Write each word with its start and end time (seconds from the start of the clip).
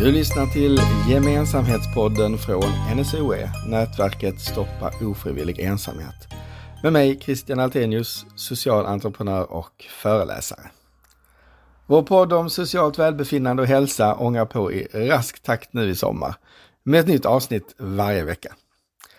Du 0.00 0.12
lyssnar 0.12 0.46
till 0.46 0.78
Gemensamhetspodden 1.08 2.38
från 2.38 2.96
NSOE, 2.96 3.50
nätverket 3.66 4.40
Stoppa 4.40 4.92
ofrivillig 5.02 5.60
ensamhet. 5.60 6.28
Med 6.82 6.92
mig 6.92 7.20
Christian 7.20 7.60
Altenius, 7.60 8.26
social 8.36 8.86
entreprenör 8.86 9.52
och 9.52 9.84
föreläsare. 9.88 10.70
Vår 11.86 12.02
podd 12.02 12.32
om 12.32 12.50
socialt 12.50 12.98
välbefinnande 12.98 13.62
och 13.62 13.68
hälsa 13.68 14.14
ångar 14.14 14.44
på 14.44 14.72
i 14.72 14.86
rask 14.92 15.42
takt 15.42 15.72
nu 15.72 15.90
i 15.90 15.94
sommar 15.94 16.34
med 16.82 17.00
ett 17.00 17.06
nytt 17.06 17.26
avsnitt 17.26 17.74
varje 17.78 18.24
vecka. 18.24 18.54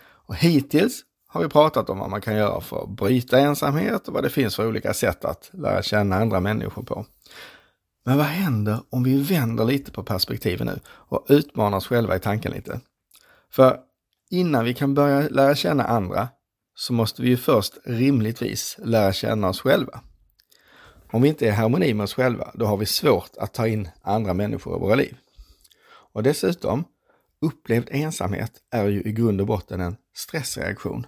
Och 0.02 0.36
hittills 0.36 1.00
har 1.26 1.42
vi 1.42 1.48
pratat 1.48 1.90
om 1.90 1.98
vad 1.98 2.10
man 2.10 2.20
kan 2.20 2.36
göra 2.36 2.60
för 2.60 2.82
att 2.82 2.88
bryta 2.88 3.38
ensamhet 3.38 4.08
och 4.08 4.14
vad 4.14 4.22
det 4.22 4.30
finns 4.30 4.56
för 4.56 4.66
olika 4.66 4.94
sätt 4.94 5.24
att 5.24 5.50
lära 5.52 5.82
känna 5.82 6.16
andra 6.16 6.40
människor 6.40 6.82
på. 6.82 7.04
Men 8.04 8.16
vad 8.16 8.26
händer 8.26 8.80
om 8.90 9.02
vi 9.02 9.22
vänder 9.22 9.64
lite 9.64 9.92
på 9.92 10.02
perspektiven 10.02 10.66
nu 10.66 10.80
och 10.86 11.26
utmanar 11.28 11.76
oss 11.76 11.86
själva 11.86 12.16
i 12.16 12.20
tanken 12.20 12.52
lite? 12.52 12.80
För 13.50 13.78
innan 14.30 14.64
vi 14.64 14.74
kan 14.74 14.94
börja 14.94 15.28
lära 15.28 15.54
känna 15.54 15.84
andra 15.84 16.28
så 16.74 16.92
måste 16.92 17.22
vi 17.22 17.28
ju 17.28 17.36
först 17.36 17.78
rimligtvis 17.84 18.76
lära 18.78 19.12
känna 19.12 19.48
oss 19.48 19.60
själva. 19.60 20.00
Om 21.10 21.22
vi 21.22 21.28
inte 21.28 21.46
är 21.46 21.48
i 21.48 21.52
harmoni 21.52 21.94
med 21.94 22.04
oss 22.04 22.14
själva, 22.14 22.50
då 22.54 22.66
har 22.66 22.76
vi 22.76 22.86
svårt 22.86 23.36
att 23.36 23.54
ta 23.54 23.66
in 23.66 23.88
andra 24.02 24.34
människor 24.34 24.76
i 24.76 24.80
våra 24.80 24.94
liv. 24.94 25.16
Och 26.12 26.22
dessutom, 26.22 26.84
upplevd 27.40 27.88
ensamhet 27.90 28.52
är 28.70 28.88
ju 28.88 29.02
i 29.02 29.12
grund 29.12 29.40
och 29.40 29.46
botten 29.46 29.80
en 29.80 29.96
stressreaktion. 30.14 31.06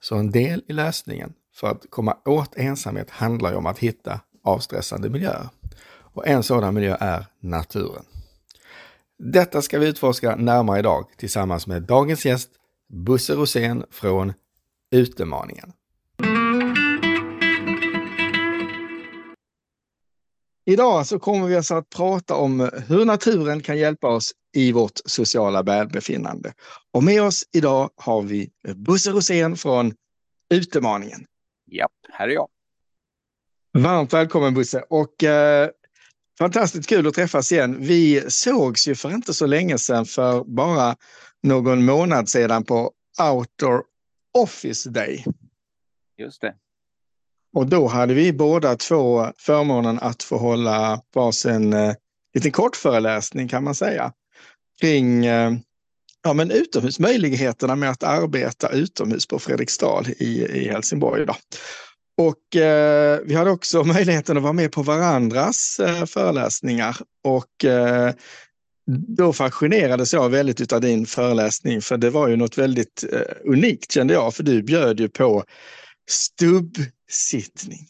Så 0.00 0.16
en 0.16 0.30
del 0.30 0.62
i 0.68 0.72
lösningen 0.72 1.32
för 1.54 1.70
att 1.70 1.86
komma 1.90 2.16
åt 2.24 2.56
ensamhet 2.56 3.10
handlar 3.10 3.50
ju 3.50 3.56
om 3.56 3.66
att 3.66 3.78
hitta 3.78 4.20
avstressande 4.44 5.10
miljöer. 5.10 5.48
Och 6.18 6.26
en 6.26 6.42
sådan 6.42 6.74
miljö 6.74 6.96
är 7.00 7.26
naturen. 7.40 8.04
Detta 9.18 9.62
ska 9.62 9.78
vi 9.78 9.88
utforska 9.88 10.36
närmare 10.36 10.78
idag 10.78 11.06
tillsammans 11.16 11.66
med 11.66 11.82
dagens 11.82 12.26
gäst 12.26 12.50
Bosse 12.88 13.34
Rosén 13.34 13.84
från 13.90 14.32
Utemaningen. 14.90 15.72
Idag 20.64 21.06
så 21.06 21.18
kommer 21.18 21.46
vi 21.46 21.56
alltså 21.56 21.74
att 21.74 21.90
prata 21.90 22.34
om 22.34 22.70
hur 22.88 23.04
naturen 23.04 23.60
kan 23.60 23.78
hjälpa 23.78 24.08
oss 24.08 24.32
i 24.54 24.72
vårt 24.72 25.00
sociala 25.04 25.62
välbefinnande. 25.62 26.52
Och 26.92 27.02
med 27.02 27.22
oss 27.22 27.44
idag 27.52 27.90
har 27.96 28.22
vi 28.22 28.50
Bosse 28.74 29.10
Rosén 29.10 29.56
från 29.56 29.94
Utemaningen. 30.54 31.26
Ja, 31.64 31.88
här 32.12 32.28
är 32.28 32.32
jag. 32.32 32.48
Varmt 33.72 34.12
välkommen 34.12 34.54
Bosse 34.54 34.84
och 34.88 35.24
eh, 35.24 35.68
fantastiskt 36.38 36.88
kul 36.88 37.06
att 37.06 37.14
träffas 37.14 37.52
igen. 37.52 37.76
Vi 37.80 38.24
sågs 38.28 38.88
ju 38.88 38.94
för 38.94 39.10
inte 39.10 39.34
så 39.34 39.46
länge 39.46 39.78
sedan, 39.78 40.06
för 40.06 40.44
bara 40.44 40.96
någon 41.42 41.84
månad 41.84 42.28
sedan 42.28 42.64
på 42.64 42.92
Outdoor 43.22 43.82
Office 44.38 44.90
Day. 44.90 45.24
Just 46.18 46.40
det. 46.40 46.54
Och 47.52 47.66
då 47.66 47.86
hade 47.86 48.14
vi 48.14 48.32
båda 48.32 48.76
två 48.76 49.32
förmånen 49.38 49.98
att 49.98 50.22
få 50.22 50.36
hålla 50.36 51.02
varsin 51.14 51.72
eh, 51.72 51.94
liten 52.34 52.52
kortföreläsning 52.52 53.48
kan 53.48 53.64
man 53.64 53.74
säga 53.74 54.12
kring 54.80 55.26
eh, 55.26 55.52
ja, 56.22 56.32
men 56.32 56.50
utomhusmöjligheterna 56.50 57.76
med 57.76 57.90
att 57.90 58.02
arbeta 58.02 58.68
utomhus 58.68 59.26
på 59.26 59.38
Fredriksdal 59.38 60.06
i, 60.08 60.44
i 60.44 60.68
Helsingborg. 60.68 61.26
Då. 61.26 61.34
Och 62.18 62.56
eh, 62.56 63.20
vi 63.24 63.34
hade 63.34 63.50
också 63.50 63.84
möjligheten 63.94 64.36
att 64.36 64.42
vara 64.42 64.52
med 64.52 64.72
på 64.72 64.82
varandras 64.82 65.80
eh, 65.80 66.04
föreläsningar 66.04 66.96
och 67.24 67.64
eh, 67.64 68.14
då 68.86 69.32
fascinerades 69.32 70.12
jag 70.12 70.28
väldigt 70.28 70.72
av 70.72 70.80
din 70.80 71.06
föreläsning 71.06 71.80
för 71.80 71.96
det 71.96 72.10
var 72.10 72.28
ju 72.28 72.36
något 72.36 72.58
väldigt 72.58 73.04
eh, 73.12 73.36
unikt 73.44 73.92
kände 73.92 74.14
jag 74.14 74.34
för 74.34 74.42
du 74.42 74.62
bjöd 74.62 75.00
ju 75.00 75.08
på 75.08 75.44
stubbsittning. 76.10 77.86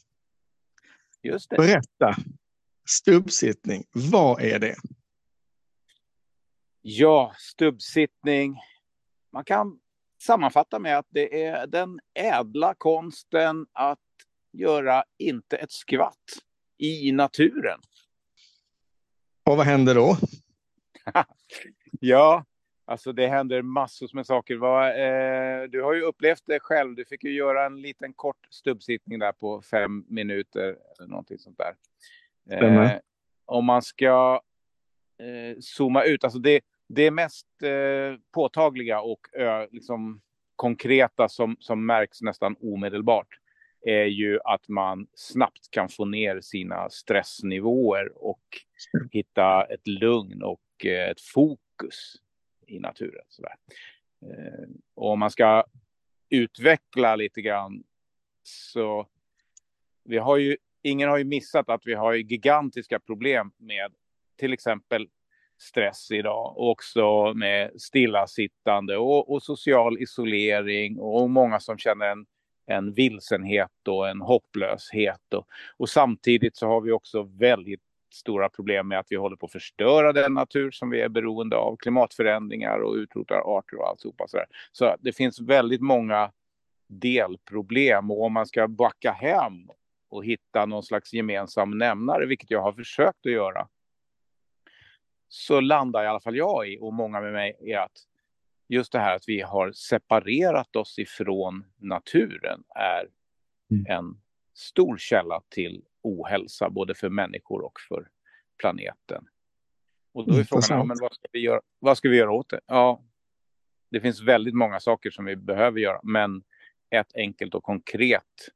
Just 1.23 1.51
det. 1.51 1.57
Berätta, 1.57 2.17
stubbsittning, 2.89 3.85
vad 3.93 4.43
är 4.43 4.59
det? 4.59 4.77
Ja, 6.83 7.35
stubbsittning. 7.39 8.57
Man 9.33 9.45
kan 9.45 9.79
sammanfatta 10.23 10.79
med 10.79 10.99
att 10.99 11.07
det 11.09 11.45
är 11.45 11.67
den 11.67 12.01
ädla 12.15 12.75
konsten 12.75 13.67
att 13.73 13.99
göra 14.59 15.05
inte 15.19 15.57
ett 15.57 15.73
skvatt 15.73 16.25
i 16.79 17.13
naturen. 17.13 17.81
Och 19.45 19.57
vad 19.57 19.67
händer 19.67 19.95
då? 19.95 20.17
ja, 22.01 22.45
alltså 22.85 23.13
det 23.13 23.27
händer 23.27 23.63
massor 23.63 24.11
med 24.13 24.27
saker. 24.27 24.55
Eh, 24.55 25.69
du 25.69 25.83
har 25.83 25.95
ju 25.95 26.03
upplevt 26.03 26.43
det 26.47 26.61
själv. 26.61 26.95
Du 26.95 27.05
fick 27.05 27.25
ju 27.25 27.33
göra 27.33 27.67
en 27.67 27.81
liten 27.81 28.13
kort 28.13 28.47
stubbsittning 28.51 29.19
där 29.19 29.33
på 29.33 29.63
fem 29.63 30.05
minuter 30.09 30.77
eller 30.99 31.09
någonting 31.09 31.39
sånt 31.39 31.59
där. 31.59 31.75
Eh, 32.51 32.93
om 33.45 33.65
man 33.65 33.83
ska 33.83 34.41
eh, 35.19 35.59
zooma 35.61 36.05
ut, 36.05 36.25
alltså 36.25 36.39
det, 36.39 36.61
det 36.89 37.11
mest 37.11 37.47
påtagliga 38.35 39.01
och 39.01 39.21
liksom 39.71 40.21
konkreta 40.57 41.29
som, 41.29 41.57
som 41.61 41.87
märks 41.87 42.23
nästan 42.23 42.57
omedelbart 42.61 43.39
är 43.83 44.05
ju 44.05 44.39
att 44.45 44.69
man 44.69 45.07
snabbt 45.15 45.71
kan 45.71 45.89
få 45.89 46.05
ner 46.05 46.41
sina 46.41 46.91
stressnivåer 46.91 48.25
och 48.25 48.43
hitta 49.11 49.65
ett 49.65 49.87
lugn 49.87 50.43
och 50.43 50.87
eh, 50.87 51.11
ett 51.11 51.21
fokus 51.21 52.15
i 52.67 52.79
naturen. 52.79 53.25
Sådär. 53.29 53.55
Eh, 54.23 54.69
och 54.95 55.11
om 55.11 55.19
man 55.19 55.31
ska 55.31 55.65
utveckla 56.31 57.17
lite 57.17 57.43
grann 57.43 57.85
så 58.43 59.07
vi 60.05 60.19
har 60.19 60.37
ju, 60.37 60.57
ingen 60.83 61.09
har 61.09 61.19
ju 61.19 61.25
missat 61.25 61.69
att 61.69 61.83
vi 61.85 61.95
har 61.95 62.15
gigantiska 62.15 63.01
problem 63.01 63.51
med 63.57 63.93
till 64.37 64.53
exempel 64.53 65.09
stress 65.59 66.11
idag 66.11 66.57
och 66.57 66.71
också 66.71 67.35
med 67.35 67.81
stillasittande 67.81 68.97
och, 68.97 69.33
och 69.33 69.43
social 69.43 69.99
isolering 69.99 70.99
och 70.99 71.31
många 71.31 71.61
som 71.61 71.79
känner 71.79 72.07
en 72.07 72.27
en 72.69 72.93
vilsenhet 72.93 73.89
och 73.89 74.09
en 74.09 74.21
hopplöshet. 74.21 75.35
Och, 75.35 75.47
och 75.77 75.89
samtidigt 75.89 76.57
så 76.57 76.67
har 76.67 76.81
vi 76.81 76.93
också 76.93 77.23
väldigt 77.23 77.81
stora 78.15 78.49
problem 78.49 78.89
med 78.89 78.99
att 78.99 79.07
vi 79.11 79.17
håller 79.17 79.37
på 79.37 79.47
att 79.47 79.53
förstöra 79.53 80.13
den 80.13 80.35
natur 80.35 80.71
som 80.71 80.91
vi 80.91 81.01
är 81.01 81.09
beroende 81.09 81.57
av. 81.57 81.77
Klimatförändringar 81.77 82.79
och 82.79 82.95
utrotar 82.95 83.59
arter 83.59 83.79
och 83.79 83.89
alltihopa. 83.89 84.25
Så, 84.29 84.39
så 84.73 84.97
det 85.01 85.13
finns 85.13 85.41
väldigt 85.41 85.81
många 85.81 86.33
delproblem 86.87 88.11
och 88.11 88.23
om 88.23 88.33
man 88.33 88.47
ska 88.47 88.69
backa 88.69 89.13
hem 89.13 89.71
och 90.11 90.25
hitta 90.25 90.67
någon 90.67 90.83
slags 90.83 91.13
gemensam 91.13 91.79
nämnare, 91.79 92.27
vilket 92.27 92.51
jag 92.51 92.63
har 92.63 92.73
försökt 92.73 93.27
att 93.27 93.33
göra, 93.33 93.69
så 95.29 95.61
landar 95.61 96.05
i 96.05 96.07
alla 96.07 96.21
fall 96.21 96.37
jag 96.37 96.69
i, 96.69 96.79
och 96.81 96.93
många 96.93 97.21
med 97.21 97.33
mig, 97.33 97.57
i 97.61 97.75
att 97.75 98.08
just 98.69 98.93
det 98.93 98.99
här 98.99 99.17
att 99.17 99.25
vi 99.29 99.41
har 99.41 99.73
separerat 99.73 100.77
oss 100.77 100.99
ifrån 100.99 101.65
naturen 101.77 102.65
är 102.75 103.09
mm. 103.71 103.87
en 103.87 104.21
stor 104.55 104.97
källa 104.99 105.43
till 105.49 105.85
ohälsa, 106.03 106.71
både 106.71 106.95
för 106.95 107.09
människor 107.09 107.65
och 107.65 107.81
för 107.89 108.09
planeten. 108.59 109.25
Och 110.13 110.27
då 110.27 110.35
är 110.35 110.45
frågan, 110.45 110.65
ja, 110.69 110.85
men 110.85 110.97
vad, 111.01 111.15
ska 111.15 111.29
vi 111.33 111.41
göra, 111.41 111.61
vad 111.79 111.99
ska 111.99 112.09
vi 112.09 112.17
göra 112.17 112.31
åt 112.31 112.49
det? 112.49 112.61
Ja, 112.67 113.05
det 113.91 114.01
finns 114.01 114.23
väldigt 114.23 114.55
många 114.55 114.81
saker 114.81 115.11
som 115.11 115.25
vi 115.25 115.37
behöver 115.37 115.81
göra, 115.81 116.01
men 116.03 116.43
ett 116.91 117.15
enkelt 117.15 117.55
och 117.55 117.63
konkret 117.63 118.49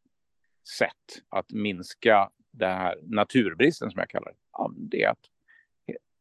sätt 0.78 1.22
att 1.28 1.52
minska 1.52 2.30
det 2.50 2.66
här 2.66 2.98
naturbristen 3.02 3.90
som 3.90 3.98
jag 3.98 4.08
kallar 4.08 4.30
det, 4.30 4.36
ja, 4.52 4.72
det 4.76 5.02
är 5.02 5.10
att 5.10 5.28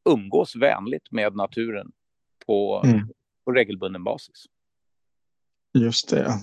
umgås 0.09 0.55
vänligt 0.55 1.11
med 1.11 1.35
naturen 1.35 1.91
på 2.45 2.81
mm 2.85 3.07
på 3.45 3.51
regelbunden 3.51 4.03
basis. 4.03 4.45
Just 5.73 6.09
det, 6.09 6.39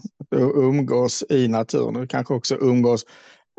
umgås 0.55 1.25
i 1.29 1.49
naturen 1.49 1.97
och 1.97 2.11
kanske 2.11 2.35
också 2.35 2.57
umgås 2.61 3.05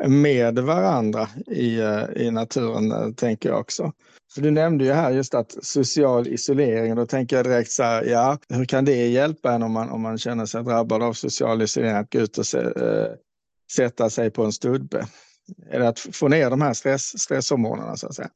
med 0.08 0.58
varandra 0.58 1.28
i, 1.46 1.80
eh, 1.80 2.04
i 2.16 2.30
naturen, 2.30 2.92
eh, 2.92 3.10
tänker 3.10 3.48
jag 3.48 3.60
också. 3.60 3.92
För 4.34 4.40
du 4.40 4.50
nämnde 4.50 4.84
ju 4.84 4.92
här 4.92 5.10
just 5.10 5.34
att 5.34 5.64
social 5.64 6.28
isolering, 6.28 6.94
då 6.94 7.06
tänker 7.06 7.36
jag 7.36 7.46
direkt 7.46 7.70
så 7.70 7.82
här, 7.82 8.04
ja, 8.04 8.38
hur 8.48 8.64
kan 8.64 8.84
det 8.84 9.06
hjälpa 9.06 9.52
en 9.52 9.62
om 9.62 9.72
man, 9.72 9.90
om 9.90 10.02
man 10.02 10.18
känner 10.18 10.46
sig 10.46 10.64
drabbad 10.64 11.02
av 11.02 11.12
social 11.12 11.62
isolering, 11.62 11.96
att 11.96 12.12
gå 12.12 12.18
ut 12.18 12.38
och 12.38 12.46
se, 12.46 12.58
äh, 12.58 13.06
sätta 13.76 14.10
sig 14.10 14.30
på 14.30 14.44
en 14.44 14.52
stubbe? 14.52 15.06
Är 15.70 15.80
det 15.80 15.88
att 15.88 15.98
få 15.98 16.28
ner 16.28 16.50
de 16.50 16.60
här 16.60 16.72
stress, 16.72 17.18
stresshormonerna 17.18 17.96
så 17.96 18.06
att 18.06 18.14
säga? 18.14 18.30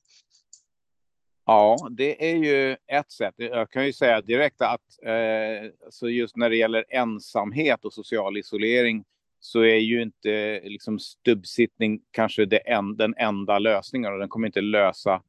Ja, 1.46 1.88
det 1.90 2.30
är 2.30 2.36
ju 2.36 2.76
ett 2.86 3.12
sätt. 3.12 3.34
Jag 3.36 3.70
kan 3.70 3.86
ju 3.86 3.92
säga 3.92 4.20
direkt 4.20 4.62
att 4.62 5.02
eh, 5.02 5.70
så 5.90 6.08
just 6.08 6.36
när 6.36 6.50
det 6.50 6.56
gäller 6.56 6.84
ensamhet 6.88 7.84
och 7.84 7.92
social 7.92 8.36
isolering 8.36 9.04
så 9.40 9.60
är 9.60 9.76
ju 9.76 10.02
inte 10.02 10.60
liksom 10.64 10.98
stubbsittning 10.98 12.00
kanske 12.10 12.44
det 12.44 12.56
en, 12.56 12.96
den 12.96 13.14
enda 13.16 13.58
lösningen 13.58 14.12
och 14.12 14.18
den 14.18 14.28
kommer 14.28 14.46
inte 14.46 14.60
lösa 14.60 15.22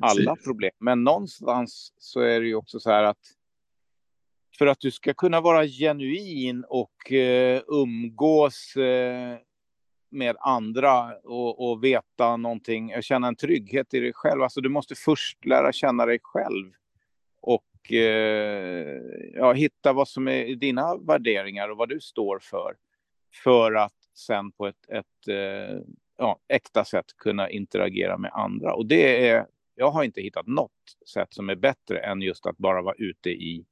alla 0.00 0.36
problem. 0.36 0.70
Men 0.78 1.04
någonstans 1.04 1.94
så 1.98 2.20
är 2.20 2.40
det 2.40 2.46
ju 2.46 2.54
också 2.54 2.80
så 2.80 2.90
här 2.90 3.04
att 3.04 3.18
för 4.58 4.66
att 4.66 4.80
du 4.80 4.90
ska 4.90 5.14
kunna 5.14 5.40
vara 5.40 5.66
genuin 5.66 6.64
och 6.68 7.12
eh, 7.12 7.62
umgås 7.66 8.76
eh, 8.76 9.38
med 10.10 10.36
andra 10.40 11.14
och, 11.24 11.70
och 11.70 11.84
veta 11.84 12.36
någonting, 12.36 12.90
eh, 12.90 13.00
känna 13.00 13.28
en 13.28 13.36
trygghet 13.36 13.94
i 13.94 14.00
dig 14.00 14.12
själv. 14.12 14.42
Alltså 14.42 14.60
du 14.60 14.68
måste 14.68 14.94
först 14.94 15.44
lära 15.44 15.72
känna 15.72 16.06
dig 16.06 16.18
själv 16.22 16.72
och 17.40 17.92
eh, 17.92 19.00
ja, 19.34 19.52
hitta 19.52 19.92
vad 19.92 20.08
som 20.08 20.28
är 20.28 20.54
dina 20.54 20.96
värderingar 20.96 21.68
och 21.68 21.76
vad 21.76 21.88
du 21.88 22.00
står 22.00 22.38
för. 22.38 22.76
För 23.44 23.72
att 23.72 23.94
sen 24.14 24.52
på 24.52 24.66
ett, 24.66 24.88
ett 24.88 25.28
eh, 25.28 25.78
ja, 26.18 26.38
äkta 26.48 26.84
sätt 26.84 27.16
kunna 27.16 27.50
interagera 27.50 28.18
med 28.18 28.30
andra. 28.34 28.74
Och 28.74 28.86
det 28.86 29.28
är, 29.28 29.46
jag 29.74 29.90
har 29.90 30.04
inte 30.04 30.20
hittat 30.20 30.46
något 30.46 30.70
sätt 31.12 31.34
som 31.34 31.50
är 31.50 31.54
bättre 31.54 31.98
än 31.98 32.22
just 32.22 32.46
att 32.46 32.58
bara 32.58 32.82
vara 32.82 32.94
ute 32.98 33.30
i 33.30 33.64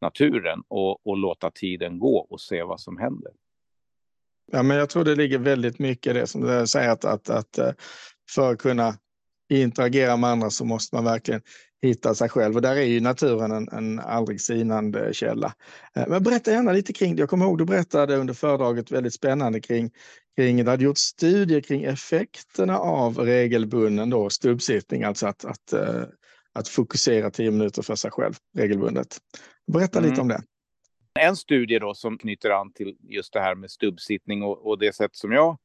naturen 0.00 0.62
och, 0.68 1.06
och 1.06 1.16
låta 1.16 1.50
tiden 1.50 1.98
gå 1.98 2.18
och 2.30 2.40
se 2.40 2.62
vad 2.62 2.80
som 2.80 2.98
händer. 2.98 3.32
Ja, 4.52 4.62
men 4.62 4.76
jag 4.76 4.88
tror 4.88 5.04
det 5.04 5.14
ligger 5.14 5.38
väldigt 5.38 5.78
mycket 5.78 6.10
i 6.10 6.18
det 6.18 6.26
som 6.26 6.40
du 6.40 6.66
säger 6.66 6.90
att, 6.90 7.04
att, 7.04 7.30
att 7.30 7.58
eh, 7.58 7.72
för 8.30 8.52
att 8.52 8.58
kunna 8.58 8.94
interagera 9.50 10.16
med 10.16 10.30
andra 10.30 10.50
så 10.50 10.64
måste 10.64 10.96
man 10.96 11.04
verkligen 11.04 11.40
hitta 11.82 12.14
sig 12.14 12.28
själv 12.28 12.56
och 12.56 12.62
där 12.62 12.76
är 12.76 12.82
ju 12.82 13.00
naturen 13.00 13.50
en, 13.50 13.68
en 13.68 14.00
aldrig 14.00 14.40
sinande 14.40 15.14
källa. 15.14 15.54
Eh, 15.94 16.08
men 16.08 16.22
berätta 16.22 16.50
gärna 16.50 16.72
lite 16.72 16.92
kring 16.92 17.16
det. 17.16 17.20
Jag 17.20 17.28
kommer 17.30 17.44
ihåg 17.44 17.58
du 17.58 17.64
berättade 17.64 18.16
under 18.16 18.34
föredraget 18.34 18.90
väldigt 18.90 19.14
spännande 19.14 19.60
kring, 19.60 19.90
kring 20.36 20.64
du 20.64 20.70
hade 20.70 20.84
gjort 20.84 20.98
studier 20.98 21.60
kring 21.60 21.84
effekterna 21.84 22.78
av 22.78 23.18
regelbunden 23.18 24.10
då, 24.10 24.30
stubbsittning, 24.30 25.02
alltså 25.02 25.26
att, 25.26 25.44
att, 25.44 25.72
eh, 25.72 26.02
att 26.52 26.68
fokusera 26.68 27.30
tio 27.30 27.50
minuter 27.50 27.82
för 27.82 27.94
sig 27.94 28.10
själv 28.10 28.34
regelbundet. 28.56 29.18
Berätta 29.72 29.98
mm. 29.98 30.10
lite 30.10 30.20
om 30.20 30.28
det. 30.28 30.42
En 31.18 31.36
studie 31.36 31.78
då 31.78 31.94
som 31.94 32.18
knyter 32.18 32.50
an 32.50 32.72
till 32.72 32.96
just 33.00 33.32
det 33.32 33.40
här 33.40 33.54
med 33.54 33.70
stubbsittning 33.70 34.42
och, 34.42 34.66
och 34.66 34.78
det 34.78 34.94
sätt 34.94 35.16
som 35.16 35.32
jag 35.32 35.58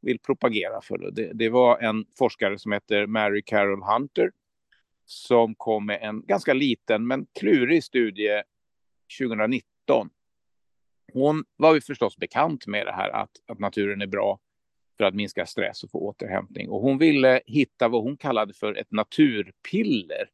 vill 0.00 0.18
propagera 0.18 0.80
för. 0.82 1.10
Det, 1.10 1.30
det, 1.34 1.48
var 1.48 1.78
en 1.78 2.04
forskare 2.18 2.58
som 2.58 2.72
heter 2.72 3.06
Mary 3.06 3.42
Carol 3.42 3.82
Hunter 3.82 4.30
som 5.04 5.54
kom 5.54 5.86
med 5.86 5.98
en 6.02 6.26
ganska 6.26 6.54
liten 6.54 7.06
men 7.06 7.26
klurig 7.40 7.84
studie 7.84 8.42
2019. 9.18 10.10
Hon 11.12 11.44
var 11.56 11.74
ju 11.74 11.80
förstås 11.80 12.16
bekant 12.16 12.66
med 12.66 12.86
det 12.86 12.92
här 12.92 13.10
att, 13.10 13.30
att 13.46 13.58
naturen 13.58 14.02
är 14.02 14.06
bra 14.06 14.40
för 14.96 15.04
att 15.04 15.14
minska 15.14 15.46
stress 15.46 15.84
och 15.84 15.90
få 15.90 15.98
återhämtning. 15.98 16.68
Och 16.68 16.80
hon 16.80 16.98
ville 16.98 17.40
hitta 17.46 17.88
vad 17.88 18.02
hon 18.02 18.16
kallade 18.16 18.54
för 18.54 18.74
ett 18.74 18.92
naturpiller. 18.92 20.30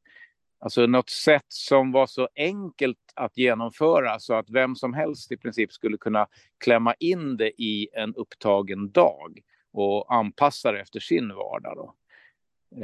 Alltså 0.58 0.86
något 0.86 1.10
sätt 1.10 1.44
som 1.48 1.92
var 1.92 2.06
så 2.06 2.28
enkelt 2.36 2.98
att 3.14 3.38
genomföra 3.38 4.18
så 4.18 4.34
att 4.34 4.50
vem 4.50 4.76
som 4.76 4.94
helst 4.94 5.32
i 5.32 5.36
princip 5.36 5.72
skulle 5.72 5.96
kunna 5.96 6.26
klämma 6.58 6.94
in 6.94 7.36
det 7.36 7.62
i 7.62 7.88
en 7.92 8.14
upptagen 8.14 8.90
dag 8.90 9.40
och 9.72 10.14
anpassa 10.14 10.72
det 10.72 10.80
efter 10.80 11.00
sin 11.00 11.28
vardag. 11.28 11.76
Då. 11.76 11.94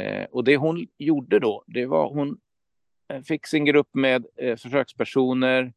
Eh, 0.01 0.25
och 0.25 0.45
det 0.45 0.57
hon 0.57 0.87
gjorde 0.99 1.39
då, 1.39 1.65
det 1.67 1.87
var 1.87 2.09
hon 2.09 2.41
eh, 3.09 3.23
fick 3.23 3.47
sin 3.47 3.65
grupp 3.65 3.95
med 3.95 4.27
eh, 4.37 4.57
försökspersoner 4.57 5.73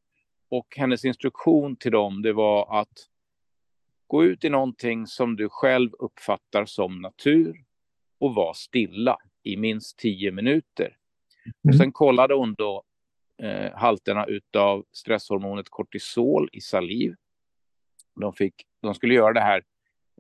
och 0.50 0.76
hennes 0.78 1.06
instruktion 1.06 1.76
till 1.76 1.92
dem 1.92 2.22
det 2.22 2.34
var 2.34 2.82
att 2.82 3.10
gå 4.08 4.24
ut 4.24 4.44
i 4.44 4.50
någonting 4.50 5.08
som 5.08 5.36
du 5.36 5.50
själv 5.50 5.92
uppfattar 6.00 6.66
som 6.66 7.02
natur 7.02 7.64
och 8.20 8.36
vara 8.36 8.54
stilla 8.54 9.18
i 9.44 9.58
minst 9.58 9.98
tio 9.98 10.32
minuter. 10.32 10.98
Och 11.64 11.74
mm. 11.74 11.78
sen 11.78 11.92
kollade 11.92 12.34
hon 12.34 12.54
då 12.54 12.84
eh, 13.44 13.72
halterna 13.74 14.26
utav 14.26 14.86
stresshormonet 14.92 15.70
kortisol 15.70 16.50
i 16.52 16.62
saliv. 16.62 17.16
De, 18.22 18.34
fick, 18.34 18.54
de 18.82 18.94
skulle 18.94 19.14
göra 19.14 19.34
det 19.34 19.40
här 19.40 19.64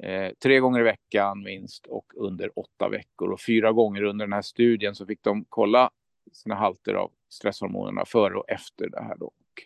eh, 0.03 0.33
tre 0.43 0.59
gånger 0.59 0.79
i 0.79 0.83
veckan 0.83 1.43
minst 1.43 1.85
och 1.85 2.13
under 2.15 2.59
åtta 2.59 2.89
veckor. 2.89 3.31
Och 3.31 3.41
fyra 3.41 3.71
gånger 3.71 4.03
under 4.03 4.25
den 4.25 4.33
här 4.33 4.41
studien 4.41 4.95
så 4.95 5.05
fick 5.05 5.23
de 5.23 5.45
kolla 5.49 5.89
sina 6.31 6.55
halter 6.55 6.93
av 6.93 7.11
stresshormonerna 7.29 8.05
före 8.05 8.35
och 8.35 8.49
efter 8.49 8.89
det 8.89 9.03
här. 9.03 9.15
Då. 9.15 9.25
Och, 9.25 9.63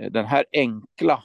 eh, 0.00 0.10
den 0.10 0.24
här 0.24 0.44
enkla 0.52 1.24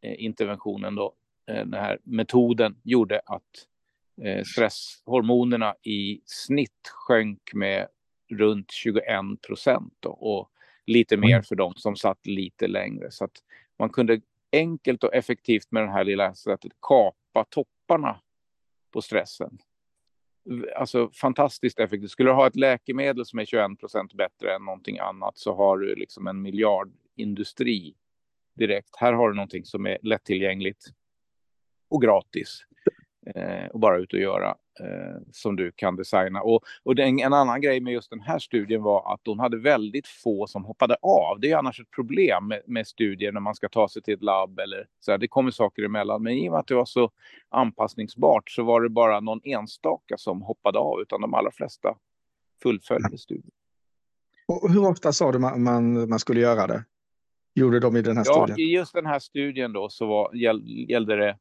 eh, 0.00 0.24
interventionen, 0.24 0.94
då, 0.94 1.14
eh, 1.46 1.54
den 1.54 1.80
här 1.80 1.98
metoden, 2.02 2.80
gjorde 2.84 3.20
att 3.26 3.66
eh, 4.22 4.42
stresshormonerna 4.44 5.74
i 5.82 6.20
snitt 6.24 6.88
sjönk 6.92 7.50
med 7.54 7.88
runt 8.28 8.70
21 8.70 9.04
procent 9.46 10.04
och 10.04 10.50
lite 10.86 11.16
mer 11.16 11.42
för 11.42 11.56
de 11.56 11.74
som 11.74 11.96
satt 11.96 12.26
lite 12.26 12.66
längre. 12.66 13.10
Så 13.10 13.24
att 13.24 13.42
man 13.78 13.90
kunde 13.90 14.20
enkelt 14.52 15.04
och 15.04 15.14
effektivt 15.14 15.70
med 15.70 15.82
det 15.82 15.90
här 15.90 16.04
lilla 16.04 16.34
sättet 16.34 16.72
kapa 16.80 17.44
topparna 17.48 18.20
på 18.90 19.02
stressen. 19.02 19.58
Alltså 20.76 21.10
fantastiskt 21.10 21.78
effektivt. 21.78 22.10
Skulle 22.10 22.30
du 22.30 22.34
ha 22.34 22.46
ett 22.46 22.56
läkemedel 22.56 23.26
som 23.26 23.38
är 23.38 23.44
21 23.44 23.80
procent 23.80 24.14
bättre 24.14 24.54
än 24.54 24.64
någonting 24.64 24.98
annat 24.98 25.38
så 25.38 25.54
har 25.54 25.78
du 25.78 25.94
liksom 25.94 26.26
en 26.26 26.42
miljardindustri 26.42 27.94
direkt. 28.54 28.96
Här 28.96 29.12
har 29.12 29.28
du 29.28 29.34
någonting 29.34 29.64
som 29.64 29.86
är 29.86 29.98
lättillgängligt 30.02 30.84
och 31.88 32.02
gratis 32.02 32.64
eh, 33.26 33.66
och 33.66 33.80
bara 33.80 33.98
ut 33.98 34.12
och 34.12 34.20
göra 34.20 34.56
som 35.32 35.56
du 35.56 35.72
kan 35.76 35.96
designa. 35.96 36.42
Och, 36.42 36.62
och 36.82 36.94
den, 36.94 37.20
en 37.20 37.32
annan 37.32 37.60
grej 37.60 37.80
med 37.80 37.92
just 37.92 38.10
den 38.10 38.20
här 38.20 38.38
studien 38.38 38.82
var 38.82 39.14
att 39.14 39.20
hon 39.26 39.38
hade 39.38 39.56
väldigt 39.56 40.06
få 40.06 40.46
som 40.46 40.64
hoppade 40.64 40.96
av. 41.02 41.40
Det 41.40 41.50
är 41.50 41.56
annars 41.56 41.80
ett 41.80 41.90
problem 41.90 42.48
med, 42.48 42.62
med 42.66 42.86
studier 42.86 43.32
när 43.32 43.40
man 43.40 43.54
ska 43.54 43.68
ta 43.68 43.88
sig 43.88 44.02
till 44.02 44.14
ett 44.14 44.22
labb 44.22 44.58
eller 44.58 44.86
så 45.00 45.10
här, 45.10 45.18
det 45.18 45.28
kommer 45.28 45.50
saker 45.50 45.82
emellan. 45.82 46.22
Men 46.22 46.32
i 46.32 46.48
och 46.48 46.52
med 46.52 46.60
att 46.60 46.66
det 46.66 46.74
var 46.74 46.84
så 46.84 47.10
anpassningsbart 47.48 48.50
så 48.50 48.62
var 48.62 48.80
det 48.80 48.88
bara 48.88 49.20
någon 49.20 49.40
enstaka 49.44 50.16
som 50.16 50.42
hoppade 50.42 50.78
av 50.78 51.00
utan 51.00 51.20
de 51.20 51.34
allra 51.34 51.50
flesta 51.50 51.96
fullföljde 52.62 53.18
studien. 53.18 53.50
Och 54.48 54.72
hur 54.72 54.88
ofta 54.88 55.12
sa 55.12 55.32
du 55.32 55.38
man, 55.38 55.62
man, 55.62 56.08
man 56.08 56.18
skulle 56.18 56.40
göra 56.40 56.66
det? 56.66 56.84
Gjorde 57.54 57.80
de 57.80 57.96
i 57.96 58.02
den 58.02 58.16
här 58.16 58.24
ja, 58.26 58.46
studien? 58.46 58.68
I 58.68 58.74
just 58.74 58.94
den 58.94 59.06
här 59.06 59.18
studien 59.18 59.72
då 59.72 59.88
så 59.88 60.06
var, 60.06 60.34
gäll, 60.34 60.62
gällde 60.90 61.16
det 61.16 61.38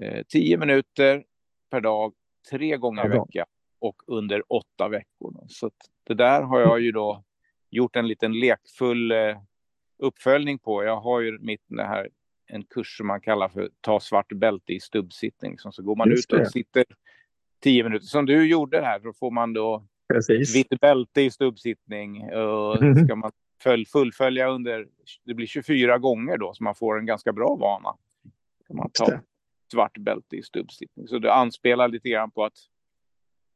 eh, 0.00 0.22
tio 0.28 0.58
minuter 0.58 1.24
per 1.70 1.80
dag 1.80 2.12
tre 2.50 2.76
gånger 2.76 3.06
i 3.06 3.08
veckan 3.08 3.46
och 3.78 4.02
under 4.06 4.42
åtta 4.48 4.88
veckor. 4.88 5.34
Så 5.48 5.70
det 6.04 6.14
där 6.14 6.42
har 6.42 6.60
jag 6.60 6.80
ju 6.80 6.92
då 6.92 7.24
gjort 7.70 7.96
en 7.96 8.08
liten 8.08 8.32
lekfull 8.40 9.12
eh, 9.12 9.38
uppföljning 9.98 10.58
på. 10.58 10.84
Jag 10.84 11.00
har 11.00 11.20
ju 11.20 11.38
mitt 11.38 11.64
det 11.68 11.84
här 11.84 12.08
en 12.46 12.62
kurs 12.64 12.96
som 12.96 13.06
man 13.06 13.20
kallar 13.20 13.48
för 13.48 13.70
ta 13.80 14.00
svart 14.00 14.32
bälte 14.32 14.72
i 14.72 14.80
stubbsittning. 14.80 15.58
Så 15.58 15.82
går 15.82 15.96
man 15.96 16.10
Just 16.10 16.28
ut 16.28 16.32
och 16.32 16.38
det. 16.38 16.50
sitter 16.50 16.84
tio 17.60 17.84
minuter 17.84 18.06
som 18.06 18.26
du 18.26 18.46
gjorde 18.48 18.80
här. 18.80 18.98
Då 18.98 19.12
får 19.12 19.30
man 19.30 19.52
då 19.52 19.84
Precis. 20.12 20.56
vitt 20.56 20.80
bälte 20.80 21.22
i 21.22 21.30
stubbsittning. 21.30 22.32
Och 22.34 22.76
ska 23.04 23.16
man 23.16 23.30
fullfölja 23.92 24.48
under, 24.48 24.88
det 25.24 25.34
blir 25.34 25.46
24 25.46 25.98
gånger 25.98 26.38
då 26.38 26.54
så 26.54 26.64
man 26.64 26.74
får 26.74 26.98
en 26.98 27.06
ganska 27.06 27.32
bra 27.32 27.56
vana. 27.56 27.96
Kan 28.66 28.76
man 28.76 28.90
ta 28.92 29.20
svart 29.72 29.98
bälte 29.98 30.36
i 30.36 30.42
stubbsittning. 30.42 31.08
Så 31.08 31.18
det 31.18 31.32
anspelar 31.32 31.88
lite 31.88 32.08
grann 32.08 32.30
på 32.30 32.44
att 32.44 32.58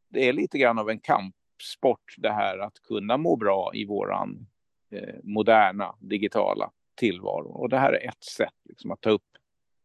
det 0.09 0.29
är 0.29 0.33
lite 0.33 0.59
grann 0.59 0.79
av 0.79 0.91
en 0.91 1.01
kampsport 1.01 2.15
det 2.17 2.33
här 2.33 2.59
att 2.59 2.83
kunna 2.83 3.17
må 3.17 3.37
bra 3.37 3.71
i 3.75 3.85
våran 3.85 4.47
eh, 4.91 5.15
moderna 5.23 5.95
digitala 6.01 6.71
tillvaro. 6.95 7.49
Och 7.49 7.69
det 7.69 7.79
här 7.79 7.93
är 7.93 8.09
ett 8.09 8.25
sätt 8.25 8.55
liksom, 8.65 8.91
att 8.91 9.01
ta 9.01 9.11
upp 9.11 9.23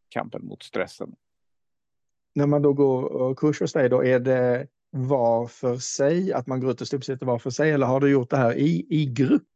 kampen 0.08 0.46
mot 0.46 0.62
stressen. 0.62 1.16
När 2.34 2.46
man 2.46 2.62
då 2.62 2.72
går 2.72 3.28
eh, 3.28 3.34
kurs 3.34 3.60
hos 3.60 3.72
dig, 3.72 3.88
då 3.88 4.04
är 4.04 4.20
det 4.20 4.66
var 4.90 5.46
för 5.46 5.76
sig, 5.76 6.32
att 6.32 6.46
man 6.46 6.60
går 6.60 6.70
ut 6.70 6.80
och 6.80 6.86
stubbsitter 6.86 7.26
var 7.26 7.38
för 7.38 7.50
sig, 7.50 7.70
eller 7.70 7.86
har 7.86 8.00
du 8.00 8.10
gjort 8.10 8.30
det 8.30 8.36
här 8.36 8.54
i, 8.54 8.86
i 8.90 9.06
grupp? 9.06 9.49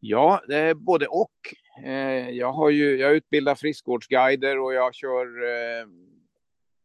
Ja, 0.00 0.42
det 0.48 0.56
är 0.56 0.74
både 0.74 1.06
och. 1.06 1.54
Eh, 1.84 2.30
jag, 2.30 2.52
har 2.52 2.70
ju, 2.70 2.96
jag 2.96 3.12
utbildar 3.12 3.54
friskvårdsguider 3.54 4.58
och 4.58 4.74
jag 4.74 4.94
kör 4.94 5.26
eh, 5.26 5.86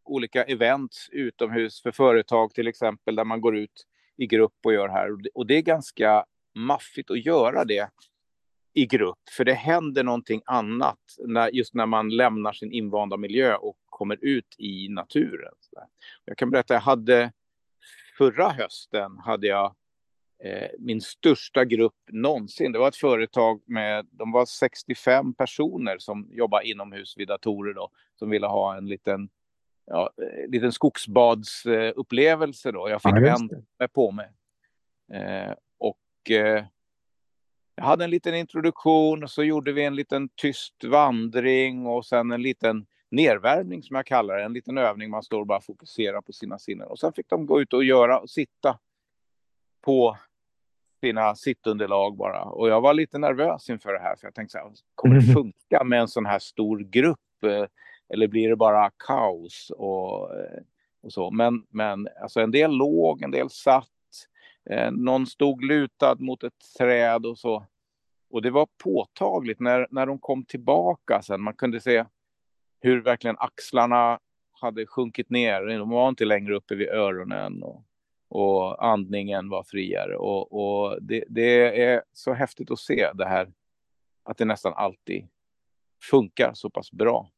olika 0.03 0.44
events 0.44 1.10
utomhus 1.12 1.82
för 1.82 1.91
företag 1.91 2.53
till 2.53 2.68
exempel 2.68 3.15
där 3.15 3.24
man 3.24 3.41
går 3.41 3.58
ut 3.58 3.88
i 4.18 4.27
grupp 4.27 4.56
och 4.65 4.74
gör 4.74 4.89
här. 4.89 5.10
Och 5.34 5.48
det 5.48 5.58
är 5.58 5.62
ganska 5.62 6.25
maffigt 6.56 7.12
att 7.12 7.25
göra 7.25 7.65
det 7.65 7.89
i 8.74 8.86
grupp, 8.86 9.30
för 9.38 9.46
det 9.46 9.53
händer 9.53 10.03
någonting 10.03 10.41
annat 10.46 11.00
när, 11.27 11.50
just 11.50 11.74
när 11.74 11.86
man 11.86 12.10
lämnar 12.10 12.53
sin 12.53 12.72
invanda 12.72 13.18
miljö 13.18 13.56
och 13.56 13.77
kommer 13.86 14.18
ut 14.22 14.56
i 14.58 14.88
naturen. 14.89 15.53
Jag 16.25 16.38
kan 16.38 16.50
berätta, 16.50 16.74
jag 16.74 16.82
hade 16.82 17.32
förra 18.18 18.50
hösten 18.50 19.18
hade 19.18 19.48
jag 19.48 19.75
min 20.79 21.01
största 21.01 21.65
grupp 21.65 21.95
någonsin. 22.12 22.71
Det 22.71 22.79
var 22.79 22.88
ett 22.88 22.95
företag 22.95 23.62
med, 23.65 24.07
de 24.12 24.31
var 24.31 24.45
65 24.45 25.33
personer 25.33 25.98
som 26.00 26.29
jobbar 26.31 26.62
inomhus 26.62 27.17
vid 27.17 27.27
datorer 27.27 27.74
då, 27.74 27.89
som 28.15 28.29
ville 28.29 28.48
ha 28.48 28.77
en 28.77 28.88
liten, 28.88 29.29
ja, 29.86 30.10
eh, 30.17 30.50
liten 30.50 30.71
skogsbadsupplevelse 30.71 32.71
då. 32.71 32.89
Jag 32.89 33.01
fick 33.01 33.15
ja, 33.15 33.19
vänta 33.19 33.55
på 33.93 34.12
mig. 34.12 34.29
Eh, 35.13 35.53
och 35.77 36.31
eh, 36.31 36.65
jag 37.75 37.83
hade 37.83 38.03
en 38.03 38.10
liten 38.10 38.36
introduktion 38.36 39.24
och 39.24 39.31
så 39.31 39.43
gjorde 39.43 39.71
vi 39.71 39.83
en 39.83 39.95
liten 39.95 40.29
tyst 40.29 40.83
vandring 40.83 41.86
och 41.86 42.05
sen 42.05 42.31
en 42.31 42.41
liten 42.41 42.86
nervärmning 43.10 43.83
som 43.83 43.95
jag 43.95 44.05
kallar 44.05 44.38
det. 44.38 44.43
En 44.43 44.53
liten 44.53 44.77
övning 44.77 45.10
man 45.10 45.24
står 45.24 45.39
och 45.39 45.48
bara 45.48 45.62
fokuserar 45.62 46.21
på 46.21 46.33
sina 46.33 46.60
sinnen. 46.60 46.88
Och 46.88 47.00
sen 47.00 47.13
fick 47.13 47.29
de 47.29 47.45
gå 47.45 47.62
ut 47.62 47.74
och 47.74 47.83
göra 47.83 48.19
och 48.19 48.29
sitta 48.29 48.79
på 49.81 50.17
sina 51.01 51.36
sittunderlag 51.36 52.17
bara. 52.17 52.43
Och 52.43 52.70
jag 52.70 52.81
var 52.81 52.93
lite 52.93 53.17
nervös 53.17 53.70
inför 53.70 53.93
det 53.93 54.00
här 54.00 54.15
för 54.15 54.27
jag 54.27 54.36
tänkte 54.36 54.51
så 54.51 54.58
här, 54.58 54.72
kommer 54.96 55.15
det 55.15 55.34
funka 55.34 55.84
med 55.84 56.01
en 56.01 56.08
sån 56.08 56.25
här 56.25 56.39
stor 56.39 56.79
grupp? 56.79 57.43
Eh, 57.43 57.65
eller 58.13 58.27
blir 58.27 58.50
det 58.50 58.55
bara 58.55 58.91
kaos 59.08 59.72
och, 59.77 60.36
eh, 60.36 60.62
och 61.03 61.13
så? 61.13 61.31
Men, 61.31 61.65
men 61.70 62.08
alltså 62.22 62.39
en 62.39 62.51
del 62.51 62.72
låg, 62.72 63.22
en 63.22 63.31
del 63.31 63.50
satt. 63.50 63.88
Eh, 64.70 64.91
någon 64.91 65.27
stod 65.27 65.63
lutad 65.63 66.15
mot 66.20 66.43
ett 66.43 66.53
träd 66.77 67.25
och 67.25 67.38
så. 67.38 67.65
Och 68.29 68.41
det 68.41 68.51
var 68.51 68.67
påtagligt 68.84 69.60
när, 69.60 69.88
när 69.91 70.05
de 70.05 70.20
kom 70.20 70.46
tillbaka 70.46 71.22
sen. 71.22 71.41
Man 71.41 71.53
kunde 71.53 71.81
se 71.81 72.05
hur 72.81 73.01
verkligen 73.01 73.38
axlarna 73.39 74.20
hade 74.51 74.88
sjunkit 74.88 75.29
ner. 75.29 75.62
De 75.62 75.89
var 75.89 76.10
inte 76.10 76.25
längre 76.25 76.55
uppe 76.55 76.75
vid 76.75 76.89
öronen. 76.89 77.63
Och, 77.63 77.84
och 78.32 78.86
andningen 78.86 79.50
var 79.50 79.64
friare. 79.64 80.18
Och, 80.18 80.54
och 80.54 81.02
det, 81.02 81.24
det, 81.30 81.84
är 81.84 82.04
så 82.14 82.34
häftigt 82.34 82.72
att 82.72 82.80
se 82.80 83.12
det 83.14 83.26
här, 83.26 83.52
att 84.24 84.38
det 84.38 84.46
nästan 84.46 84.74
alltid 84.74 85.28
funkar 86.10 86.52
så 86.54 86.70
pass 86.70 86.92
bra. 86.92 87.30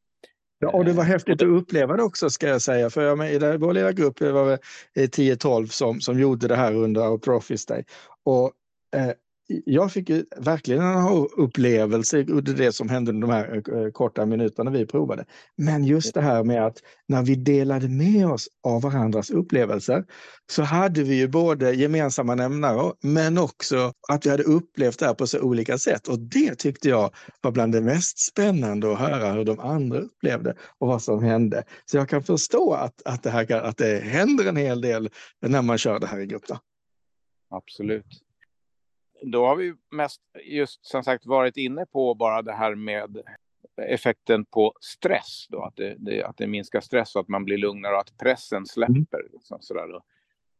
Ja, 0.58 0.70
och 0.70 0.84
det 0.84 0.92
var 0.92 1.02
eh, 1.02 1.08
häftigt 1.08 1.42
att 1.42 1.48
uppleva 1.48 1.96
det 1.96 2.02
också 2.02 2.30
ska 2.30 2.48
jag 2.48 2.62
säga. 2.62 2.90
För 2.90 3.02
jag 3.02 3.18
med, 3.18 3.32
i 3.32 3.56
vår 3.56 3.72
lilla 3.72 3.92
grupp 3.92 4.18
det 4.18 4.32
var 4.32 4.58
10-12 4.94 5.66
som, 5.66 6.00
som 6.00 6.20
gjorde 6.20 6.48
det 6.48 6.56
här 6.56 6.74
under 6.74 7.18
Profis 7.18 7.66
Day. 7.66 7.84
Och 8.22 8.52
eh, 8.96 9.10
jag 9.46 9.92
fick 9.92 10.08
ju 10.08 10.24
verkligen 10.36 10.82
en 10.82 11.26
upplevelse 11.36 12.18
under 12.18 12.54
det 12.54 12.72
som 12.72 12.88
hände 12.88 13.10
under 13.10 13.28
de 13.28 13.34
här 13.34 13.62
eh, 13.72 13.80
eh, 13.80 13.90
korta 13.90 14.26
minuterna 14.26 14.70
vi 14.70 14.86
provade. 14.86 15.24
Men 15.56 15.84
just 15.84 16.14
det 16.14 16.20
här 16.20 16.44
med 16.44 16.66
att 16.66 16.78
när 17.08 17.22
vi 17.22 17.34
delade 17.34 17.88
med 17.88 18.26
oss 18.26 18.48
av 18.62 18.82
varandras 18.82 19.30
upplevelser 19.30 20.04
så 20.50 20.62
hade 20.62 21.02
vi 21.02 21.14
ju 21.14 21.28
både 21.28 21.72
gemensamma 21.72 22.34
nämnare 22.34 22.92
men 23.02 23.38
också 23.38 23.92
att 24.08 24.26
vi 24.26 24.30
hade 24.30 24.42
upplevt 24.42 24.98
det 24.98 25.06
här 25.06 25.14
på 25.14 25.26
så 25.26 25.40
olika 25.40 25.78
sätt. 25.78 26.08
Och 26.08 26.18
det 26.18 26.54
tyckte 26.54 26.88
jag 26.88 27.10
var 27.40 27.50
bland 27.50 27.72
det 27.72 27.80
mest 27.80 28.18
spännande 28.18 28.92
att 28.92 28.98
höra 28.98 29.32
hur 29.32 29.44
de 29.44 29.60
andra 29.60 29.98
upplevde 29.98 30.54
och 30.78 30.88
vad 30.88 31.02
som 31.02 31.24
hände. 31.24 31.64
Så 31.84 31.96
jag 31.96 32.08
kan 32.08 32.22
förstå 32.22 32.72
att, 32.72 33.02
att, 33.04 33.22
det, 33.22 33.30
här, 33.30 33.52
att 33.52 33.76
det 33.76 34.04
händer 34.04 34.44
en 34.44 34.56
hel 34.56 34.80
del 34.80 35.10
när 35.42 35.62
man 35.62 35.78
kör 35.78 35.98
det 36.00 36.06
här 36.06 36.18
i 36.18 36.26
grupp. 36.26 36.46
Då. 36.48 36.58
Absolut 37.50 38.24
då 39.26 39.46
har 39.46 39.56
vi 39.56 39.74
mest 39.90 40.20
just 40.44 40.86
som 40.86 41.04
sagt 41.04 41.26
varit 41.26 41.56
inne 41.56 41.86
på 41.86 42.14
bara 42.14 42.42
det 42.42 42.52
här 42.52 42.74
med 42.74 43.22
effekten 43.82 44.44
på 44.44 44.74
stress. 44.80 45.46
Då, 45.48 45.62
att, 45.62 45.76
det, 45.76 45.94
det, 45.98 46.24
att 46.24 46.36
det 46.36 46.46
minskar 46.46 46.80
stress 46.80 47.14
och 47.14 47.20
att 47.20 47.28
man 47.28 47.44
blir 47.44 47.58
lugnare 47.58 47.94
och 47.94 48.00
att 48.00 48.18
pressen 48.18 48.66
släpper. 48.66 49.20
Mm. 49.20 49.32
Liksom, 49.32 49.58
sådär 49.60 49.88
då. 49.88 50.02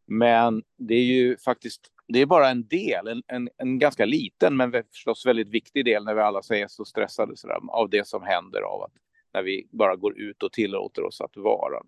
Men 0.07 0.63
det 0.79 0.95
är 0.95 1.05
ju 1.05 1.37
faktiskt 1.37 1.91
det 2.09 2.21
är 2.21 2.27
bara 2.27 2.51
en 2.51 2.67
del, 2.67 3.09
en, 3.09 3.23
en, 3.27 3.49
en, 3.57 3.79
ganska 3.79 4.05
liten 4.05 4.57
men 4.57 4.73
förstås 4.73 5.27
väldigt 5.27 5.49
viktig 5.49 5.85
del 5.85 6.05
när 6.05 6.15
vi 6.15 6.21
alla 6.21 6.43
säger 6.43 6.69
så 6.69 6.85
stressade 6.85 7.37
sådär, 7.37 7.59
av 7.69 7.91
det 7.91 8.07
som 8.07 8.23
händer 8.23 8.61
av 8.61 8.83
att 8.83 8.93
när 9.35 9.43
vi 9.43 9.69
bara 9.71 9.97
går 9.97 10.19
ut 10.19 10.43
och 10.43 10.53
tillåter 10.53 11.05
oss 11.05 11.21
att 11.21 11.37
vara. 11.37 11.83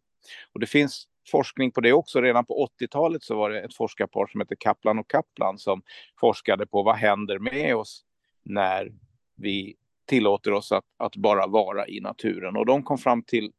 Och 0.52 0.60
det 0.60 0.66
finns 0.66 1.08
forskning 1.30 1.70
på 1.70 1.80
det 1.80 1.92
också. 1.92 2.20
Redan 2.20 2.44
på 2.44 2.68
80-talet 2.80 3.22
så 3.22 3.36
var 3.36 3.50
det 3.50 3.60
ett 3.60 3.74
forskarpar 3.74 4.26
som 4.26 4.40
hette 4.40 4.56
Kaplan 4.56 4.98
och 4.98 5.10
Kaplan 5.10 5.58
som 5.58 5.82
forskade 6.20 6.66
på 6.66 6.82
vad 6.82 6.96
händer 6.96 7.38
med 7.38 7.76
oss 7.76 8.04
när 8.42 8.92
vi 9.36 9.76
tillåter 10.06 10.52
oss 10.52 10.72
att, 10.72 10.84
att 10.96 11.16
bara 11.16 11.46
vara 11.46 11.88
i 11.88 12.00
naturen. 12.00 12.56
Och 12.56 12.66
de 12.66 12.82
kom 12.82 12.98
fram 12.98 13.22
till 13.22 13.52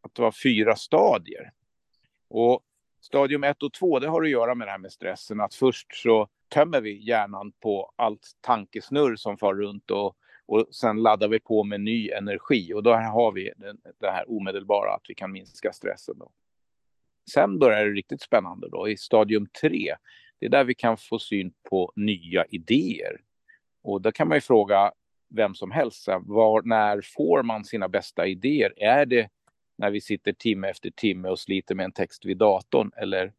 att 0.00 0.14
det 0.14 0.22
var 0.22 0.32
fyra 0.32 0.76
stadier. 0.76 1.52
Och 2.28 2.60
stadium 3.00 3.44
1 3.44 3.62
och 3.62 3.72
2, 3.72 3.98
det 3.98 4.08
har 4.08 4.22
att 4.22 4.30
göra 4.30 4.54
med 4.54 4.66
det 4.66 4.70
här 4.70 4.78
med 4.78 4.92
stressen. 4.92 5.40
Att 5.40 5.54
först 5.54 5.94
så 5.94 6.28
tömmer 6.48 6.80
vi 6.80 7.08
hjärnan 7.08 7.52
på 7.52 7.92
allt 7.96 8.36
tankesnurr 8.40 9.16
som 9.16 9.38
far 9.38 9.54
runt 9.54 9.90
och, 9.90 10.16
och 10.46 10.66
sen 10.70 11.02
laddar 11.02 11.28
vi 11.28 11.40
på 11.40 11.64
med 11.64 11.80
ny 11.80 12.10
energi. 12.10 12.74
Och 12.74 12.82
då 12.82 12.92
har 12.94 13.32
vi 13.32 13.52
det 14.00 14.10
här 14.10 14.30
omedelbara 14.30 14.94
att 14.94 15.04
vi 15.08 15.14
kan 15.14 15.32
minska 15.32 15.72
stressen. 15.72 16.18
Då. 16.18 16.30
Sen 17.32 17.58
börjar 17.58 17.84
det 17.84 17.92
riktigt 17.92 18.22
spännande 18.22 18.68
då 18.68 18.88
i 18.88 18.96
stadium 18.96 19.46
tre. 19.60 19.94
Det 20.38 20.46
är 20.46 20.50
där 20.50 20.64
vi 20.64 20.74
kan 20.74 20.96
få 20.96 21.18
syn 21.18 21.52
på 21.70 21.92
nya 21.96 22.44
idéer. 22.44 23.20
Och 23.82 24.00
då 24.00 24.12
kan 24.12 24.28
man 24.28 24.36
ju 24.36 24.40
fråga 24.40 24.92
vem 25.28 25.54
som 25.54 25.70
helst, 25.70 26.08
var, 26.20 26.62
när 26.62 27.00
får 27.16 27.42
man 27.42 27.64
sina 27.64 27.88
bästa 27.88 28.26
idéer? 28.26 28.72
Är 28.76 29.06
det 29.06 29.28
när 29.78 29.90
vi 29.90 30.00
sitter 30.00 30.32
timme 30.32 30.68
efter 30.68 30.90
timme 30.90 31.28
och 31.28 31.38
sliter 31.38 31.74
med 31.74 31.84
en 31.84 31.92
text 31.92 32.24
vid 32.24 32.36
datorn? 32.36 32.90
Eller 32.96 33.32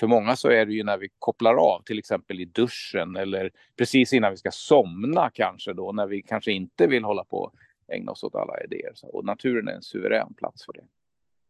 för 0.00 0.06
många 0.06 0.36
så 0.36 0.48
är 0.48 0.66
det 0.66 0.72
ju 0.72 0.84
när 0.84 0.98
vi 0.98 1.08
kopplar 1.18 1.54
av, 1.54 1.82
till 1.82 1.98
exempel 1.98 2.40
i 2.40 2.44
duschen 2.44 3.16
eller 3.16 3.50
precis 3.76 4.12
innan 4.12 4.30
vi 4.30 4.36
ska 4.36 4.50
somna 4.50 5.30
kanske 5.30 5.72
då, 5.72 5.92
när 5.92 6.06
vi 6.06 6.22
kanske 6.22 6.52
inte 6.52 6.86
vill 6.86 7.04
hålla 7.04 7.24
på 7.24 7.38
och 7.38 7.54
ägna 7.88 8.12
oss 8.12 8.24
åt 8.24 8.34
alla 8.34 8.64
idéer. 8.64 8.92
Och 9.02 9.24
naturen 9.24 9.68
är 9.68 9.72
en 9.72 9.82
suverän 9.82 10.34
plats 10.34 10.64
för 10.64 10.72
det. 10.72 10.84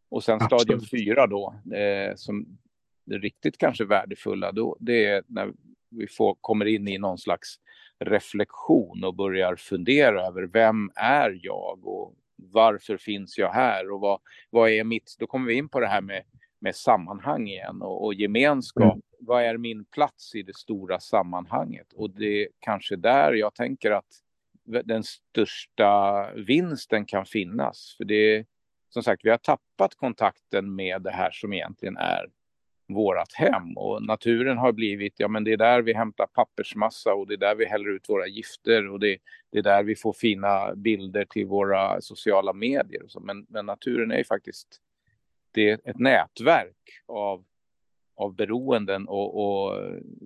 Och 0.09 0.25
sen 0.25 0.39
Absolut. 0.41 0.61
stadium 0.63 0.81
fyra 0.81 1.27
då, 1.27 1.55
eh, 1.75 2.15
som 2.17 2.59
det 3.05 3.19
riktigt 3.19 3.59
kanske 3.59 3.85
värdefulla, 3.85 4.53
då, 4.53 4.77
det 4.81 5.05
är 5.05 5.23
när 5.27 5.53
vi 5.91 6.07
får, 6.07 6.37
kommer 6.41 6.65
in 6.65 6.89
i 6.89 6.99
någon 6.99 7.19
slags 7.19 7.57
reflektion 7.99 9.05
och 9.05 9.15
börjar 9.15 9.57
fundera 9.57 10.27
över 10.27 10.43
vem 10.43 10.91
är 10.95 11.39
jag 11.43 11.87
och 11.87 12.15
varför 12.37 12.97
finns 12.97 13.39
jag 13.39 13.53
här 13.53 13.91
och 13.91 14.01
vad, 14.01 14.21
vad 14.51 14.71
är 14.71 14.85
mitt, 14.85 15.17
då 15.19 15.27
kommer 15.27 15.47
vi 15.47 15.55
in 15.55 15.69
på 15.69 15.81
det 15.81 15.87
här 15.87 16.01
med, 16.01 16.23
med 16.59 16.77
sammanhang 16.77 17.49
igen 17.49 17.83
och, 17.83 18.05
och 18.05 18.15
gemenskap. 18.15 18.93
Mm. 18.93 19.03
Vad 19.21 19.43
är 19.43 19.57
min 19.57 19.85
plats 19.85 20.35
i 20.35 20.43
det 20.43 20.57
stora 20.57 21.01
sammanhanget? 21.01 21.93
Och 21.93 22.11
det 22.11 22.43
är 22.43 22.49
kanske 22.59 22.97
där 22.97 23.33
jag 23.33 23.55
tänker 23.55 23.91
att 23.91 24.23
den 24.85 25.03
största 25.03 26.33
vinsten 26.35 27.05
kan 27.05 27.27
finnas. 27.27 27.95
För 27.97 28.05
det 28.05 28.47
som 28.89 29.03
sagt, 29.03 29.25
vi 29.25 29.31
har 29.31 29.39
tappat 29.39 29.95
kontakten 29.95 30.75
med 30.75 31.03
det 31.03 31.11
här 31.11 31.31
som 31.31 31.53
egentligen 31.53 31.97
är 31.97 32.27
vårat 32.89 33.33
hem 33.33 33.77
och 33.77 34.03
naturen 34.03 34.59
har 34.59 34.73
blivit, 34.73 35.15
ja 35.17 35.29
men 35.29 35.45
det 35.45 35.53
är 35.53 35.57
där 35.57 35.83
vi 35.83 35.93
hämtar 35.93 36.27
pappersmassa 36.27 37.15
och 37.15 37.27
det 37.27 37.35
är 37.35 37.39
där 37.39 37.55
vi 37.55 37.65
häller 37.65 37.89
ut 37.89 38.09
våra 38.09 38.27
gifter 38.27 38.89
och 38.89 39.01
det, 39.01 39.19
det 39.53 39.59
är 39.59 39.63
där 39.63 39.83
vi 39.83 39.97
får 39.97 40.13
fina 40.13 40.75
bilder 40.75 41.25
till 41.25 41.47
våra 41.47 42.01
sociala 42.01 42.53
medier. 42.53 43.03
Och 43.03 43.11
så. 43.11 43.21
Men, 43.21 43.47
men 43.49 43.67
naturen 43.67 44.11
är 44.11 44.19
ju 44.19 44.25
faktiskt 44.25 44.81
det 45.51 45.71
är 45.71 45.81
ett 45.85 45.99
nätverk 45.99 47.03
av, 47.07 47.45
av 48.17 48.35
beroenden 48.35 49.09
och, 49.09 49.41
och 49.41 49.75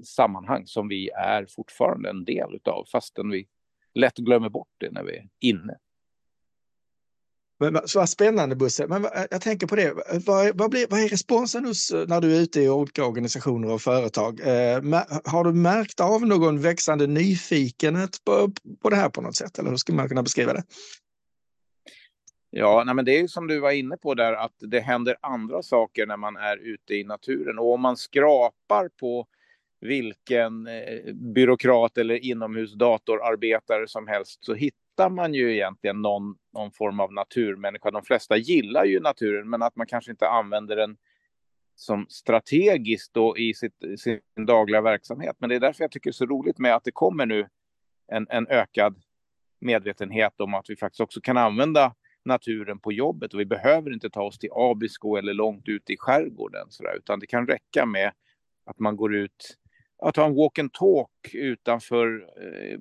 sammanhang 0.04 0.66
som 0.66 0.88
vi 0.88 1.11
är 1.11 1.47
fortfarande 1.47 2.11
en 2.11 2.25
del 2.25 2.54
utav 2.54 2.85
fastän 2.92 3.31
vi 3.31 3.47
lätt 3.95 4.16
glömmer 4.16 4.49
bort 4.49 4.75
det 4.78 4.90
när 4.90 5.04
vi 5.04 5.16
är 5.16 5.28
inne. 5.40 5.78
Men, 7.71 7.88
så 7.88 7.99
vad 7.99 8.09
spännande 8.09 8.57
Bosse. 8.57 8.87
Men 8.87 9.07
jag 9.31 9.40
tänker 9.40 9.66
på 9.66 9.76
det. 9.76 9.92
Vad, 10.26 10.59
vad, 10.59 10.71
blir, 10.71 10.87
vad 10.90 11.00
är 11.00 11.09
responsen 11.09 11.64
hos, 11.64 11.90
eh, 11.90 12.07
när 12.09 12.21
du 12.21 12.37
är 12.37 12.40
ute 12.40 12.61
i 12.61 12.69
olika 12.69 13.04
organisationer 13.04 13.73
och 13.73 13.83
företag? 13.83 14.40
Eh, 14.40 14.83
har 15.25 15.45
du 15.45 15.52
märkt 15.52 16.00
av 16.00 16.26
någon 16.26 16.61
växande 16.61 17.07
nyfikenhet 17.07 18.25
på, 18.25 18.52
på 18.83 18.90
det 18.90 18.97
här 18.97 19.09
på 19.09 19.21
något 19.21 19.37
sätt? 19.37 19.59
Eller 19.59 19.71
hur 19.71 19.76
skulle 19.76 19.97
man 19.97 20.09
kunna 20.09 20.23
beskriva 20.23 20.52
det? 20.52 20.62
Ja, 22.50 22.83
nej, 22.87 22.95
men 22.95 23.04
det 23.04 23.19
är 23.19 23.26
som 23.26 23.47
du 23.47 23.61
var 23.61 23.71
inne 23.71 23.97
på 23.97 24.14
där 24.14 24.33
att 24.33 24.54
det 24.59 24.81
händer 24.81 25.16
andra 25.21 25.62
saker 25.62 26.07
när 26.07 26.16
man 26.16 26.37
är 26.37 26.57
ute 26.57 26.95
i 26.95 27.04
naturen. 27.04 27.59
Och 27.59 27.73
om 27.73 27.81
man 27.81 27.97
skrapar 27.97 28.88
på 29.00 29.26
vilken 29.81 30.66
eh, 30.66 31.14
byråkrat 31.14 31.99
eller 31.99 32.25
inomhusdatorarbetare 32.25 33.88
som 33.88 34.09
helst 34.09 34.45
så 34.45 34.54
hittar 34.54 34.82
hittar 34.92 35.11
man 35.11 35.34
ju 35.34 35.54
egentligen 35.54 36.02
någon, 36.02 36.37
någon 36.52 36.72
form 36.72 37.00
av 37.00 37.12
naturmänniska. 37.12 37.90
De 37.90 38.02
flesta 38.02 38.37
gillar 38.37 38.84
ju 38.84 39.00
naturen, 39.00 39.50
men 39.50 39.62
att 39.62 39.76
man 39.76 39.87
kanske 39.87 40.11
inte 40.11 40.28
använder 40.28 40.76
den 40.76 40.96
som 41.75 42.06
strategiskt 42.08 43.14
då 43.14 43.38
i 43.38 43.54
sitt, 43.54 43.75
sin 43.99 44.46
dagliga 44.46 44.80
verksamhet. 44.80 45.37
Men 45.38 45.49
det 45.49 45.56
är 45.56 45.61
därför 45.61 45.84
jag 45.84 45.90
tycker 45.90 46.11
det 46.11 46.12
är 46.12 46.12
så 46.12 46.26
roligt 46.26 46.58
med 46.58 46.75
att 46.75 46.84
det 46.84 46.92
kommer 46.92 47.26
nu 47.26 47.49
en, 48.12 48.26
en 48.30 48.46
ökad 48.49 49.02
medvetenhet 49.61 50.40
om 50.40 50.54
att 50.54 50.70
vi 50.70 50.76
faktiskt 50.76 51.00
också 51.00 51.20
kan 51.20 51.37
använda 51.37 51.94
naturen 52.25 52.78
på 52.78 52.92
jobbet 52.92 53.34
och 53.34 53.40
vi 53.40 53.44
behöver 53.44 53.92
inte 53.92 54.11
ta 54.11 54.22
oss 54.22 54.38
till 54.38 54.50
Abisko 54.52 55.16
eller 55.16 55.34
långt 55.34 55.68
ut 55.68 55.90
i 55.90 55.96
skärgården 55.99 56.66
sådär, 56.70 56.96
utan 56.96 57.18
det 57.20 57.26
kan 57.26 57.46
räcka 57.46 57.87
med 57.87 58.12
att 58.64 58.78
man 58.78 58.96
går 58.96 59.14
ut 59.14 59.58
att 59.99 60.14
ta 60.14 60.26
en 60.26 60.34
walk 60.34 60.58
and 60.58 60.72
talk 60.72 61.34
utanför 61.34 62.28
eh, 62.37 62.78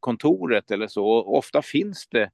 kontoret 0.00 0.70
eller 0.70 0.86
så. 0.86 1.06
Och 1.06 1.36
ofta 1.38 1.62
finns 1.62 2.08
det 2.08 2.30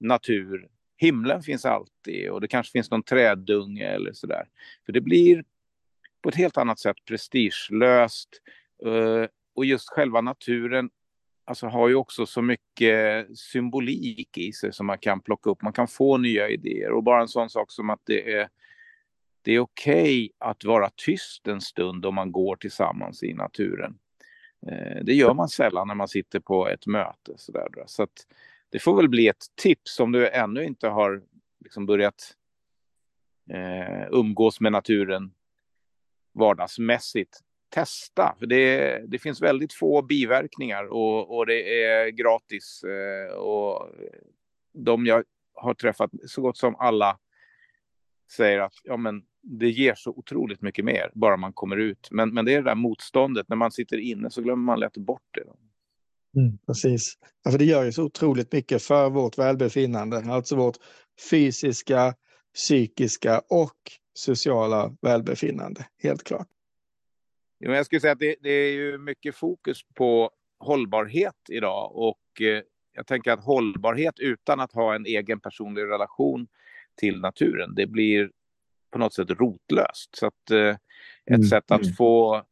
natur. 0.00 0.68
Himlen 0.96 1.42
finns 1.42 1.64
alltid 1.64 2.30
och 2.30 2.40
det 2.40 2.48
kanske 2.48 2.72
finns 2.72 2.90
någon 2.90 3.02
träddunge 3.02 3.86
eller 3.86 4.12
så 4.12 4.26
där. 4.26 4.48
För 4.86 4.92
det 4.92 5.00
blir 5.00 5.44
på 6.22 6.28
ett 6.28 6.34
helt 6.34 6.56
annat 6.56 6.78
sätt 6.78 6.96
prestigelöst. 7.04 8.28
Eh, 8.84 9.26
och 9.54 9.64
just 9.64 9.90
själva 9.90 10.20
naturen 10.20 10.90
alltså, 11.44 11.66
har 11.66 11.88
ju 11.88 11.94
också 11.94 12.26
så 12.26 12.42
mycket 12.42 13.26
symbolik 13.38 14.38
i 14.38 14.52
sig 14.52 14.72
som 14.72 14.86
man 14.86 14.98
kan 14.98 15.20
plocka 15.20 15.50
upp. 15.50 15.62
Man 15.62 15.72
kan 15.72 15.88
få 15.88 16.16
nya 16.16 16.48
idéer 16.48 16.92
och 16.92 17.02
bara 17.02 17.20
en 17.20 17.28
sån 17.28 17.50
sak 17.50 17.72
som 17.72 17.90
att 17.90 18.00
det 18.04 18.32
är 18.32 18.48
det 19.44 19.52
är 19.52 19.60
okej 19.60 20.02
okay 20.02 20.30
att 20.38 20.64
vara 20.64 20.90
tyst 20.96 21.48
en 21.48 21.60
stund 21.60 22.06
om 22.06 22.14
man 22.14 22.32
går 22.32 22.56
tillsammans 22.56 23.22
i 23.22 23.34
naturen. 23.34 23.98
Eh, 24.66 25.04
det 25.04 25.14
gör 25.14 25.34
man 25.34 25.48
sällan 25.48 25.88
när 25.88 25.94
man 25.94 26.08
sitter 26.08 26.40
på 26.40 26.68
ett 26.68 26.86
möte. 26.86 27.32
Så, 27.36 27.52
där. 27.52 27.68
så 27.86 28.02
att 28.02 28.26
det 28.70 28.78
får 28.78 28.96
väl 28.96 29.08
bli 29.08 29.28
ett 29.28 29.44
tips 29.54 30.00
om 30.00 30.12
du 30.12 30.28
ännu 30.28 30.64
inte 30.64 30.88
har 30.88 31.22
liksom 31.60 31.86
börjat 31.86 32.36
eh, 33.50 34.06
umgås 34.10 34.60
med 34.60 34.72
naturen 34.72 35.34
vardagsmässigt. 36.32 37.40
Testa, 37.68 38.36
för 38.38 38.46
det, 38.46 38.98
det 39.06 39.18
finns 39.18 39.42
väldigt 39.42 39.72
få 39.72 40.02
biverkningar 40.02 40.84
och, 40.84 41.36
och 41.36 41.46
det 41.46 41.84
är 41.84 42.08
gratis. 42.08 42.84
Eh, 42.84 43.34
och 43.34 43.88
de 44.72 45.06
jag 45.06 45.24
har 45.54 45.74
träffat, 45.74 46.10
så 46.26 46.42
gott 46.42 46.56
som 46.56 46.76
alla 46.76 47.18
säger 48.32 48.60
att 48.60 48.74
ja, 48.84 48.96
men 48.96 49.22
det 49.42 49.70
ger 49.70 49.94
så 49.94 50.10
otroligt 50.10 50.62
mycket 50.62 50.84
mer 50.84 51.10
bara 51.14 51.36
man 51.36 51.52
kommer 51.52 51.76
ut. 51.76 52.08
Men, 52.10 52.34
men 52.34 52.44
det 52.44 52.54
är 52.54 52.62
det 52.62 52.70
där 52.70 52.74
motståndet, 52.74 53.48
när 53.48 53.56
man 53.56 53.72
sitter 53.72 53.98
inne 53.98 54.30
så 54.30 54.42
glömmer 54.42 54.64
man 54.64 54.80
lätt 54.80 54.96
bort 54.96 55.28
det. 55.30 55.44
Mm, 56.40 56.58
precis. 56.66 57.18
Ja, 57.44 57.50
för 57.50 57.58
det 57.58 57.64
gör 57.64 57.84
ju 57.84 57.92
så 57.92 58.04
otroligt 58.04 58.52
mycket 58.52 58.82
för 58.82 59.10
vårt 59.10 59.38
välbefinnande, 59.38 60.16
alltså 60.16 60.56
vårt 60.56 60.76
fysiska, 61.30 62.14
psykiska 62.54 63.42
och 63.48 63.76
sociala 64.14 64.96
välbefinnande, 65.02 65.86
helt 66.02 66.24
klart. 66.24 66.48
Ja, 67.58 67.74
jag 67.74 67.86
skulle 67.86 68.00
säga 68.00 68.12
att 68.12 68.18
det, 68.18 68.36
det 68.40 68.50
är 68.50 68.72
ju 68.72 68.98
mycket 68.98 69.34
fokus 69.34 69.82
på 69.94 70.30
hållbarhet 70.58 71.36
idag 71.48 71.96
och 71.96 72.40
eh, 72.40 72.62
jag 72.92 73.06
tänker 73.06 73.32
att 73.32 73.44
hållbarhet 73.44 74.18
utan 74.18 74.60
att 74.60 74.72
ha 74.72 74.94
en 74.94 75.06
egen 75.06 75.40
personlig 75.40 75.82
relation 75.82 76.46
till 76.96 77.20
naturen, 77.20 77.74
det 77.74 77.86
blir 77.86 78.30
på 78.92 78.98
något 78.98 79.14
sätt 79.14 79.30
rotlöst. 79.30 80.16
Så 80.16 80.26
att, 80.26 80.50
eh, 80.50 80.76
ett 81.26 81.36
mm. 81.36 81.42
sätt 81.42 81.70
att 81.70 81.82
mm. 81.82 81.94
få 81.94 82.42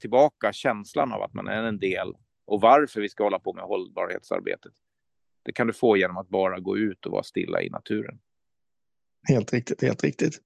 tillbaka 0.00 0.52
känslan 0.52 1.12
av 1.12 1.22
att 1.22 1.34
man 1.34 1.48
är 1.48 1.62
en 1.62 1.78
del 1.78 2.14
och 2.46 2.60
varför 2.60 3.00
vi 3.00 3.08
ska 3.08 3.24
hålla 3.24 3.38
på 3.38 3.52
med 3.52 3.64
hållbarhetsarbetet. 3.64 4.72
Det 5.42 5.52
kan 5.52 5.66
du 5.66 5.72
få 5.72 5.96
genom 5.96 6.16
att 6.16 6.28
bara 6.28 6.60
gå 6.60 6.78
ut 6.78 7.06
och 7.06 7.12
vara 7.12 7.22
stilla 7.22 7.62
i 7.62 7.70
naturen. 7.70 8.18
Helt 9.28 9.52
riktigt, 9.52 9.82
helt 9.82 10.04
riktigt. 10.04 10.38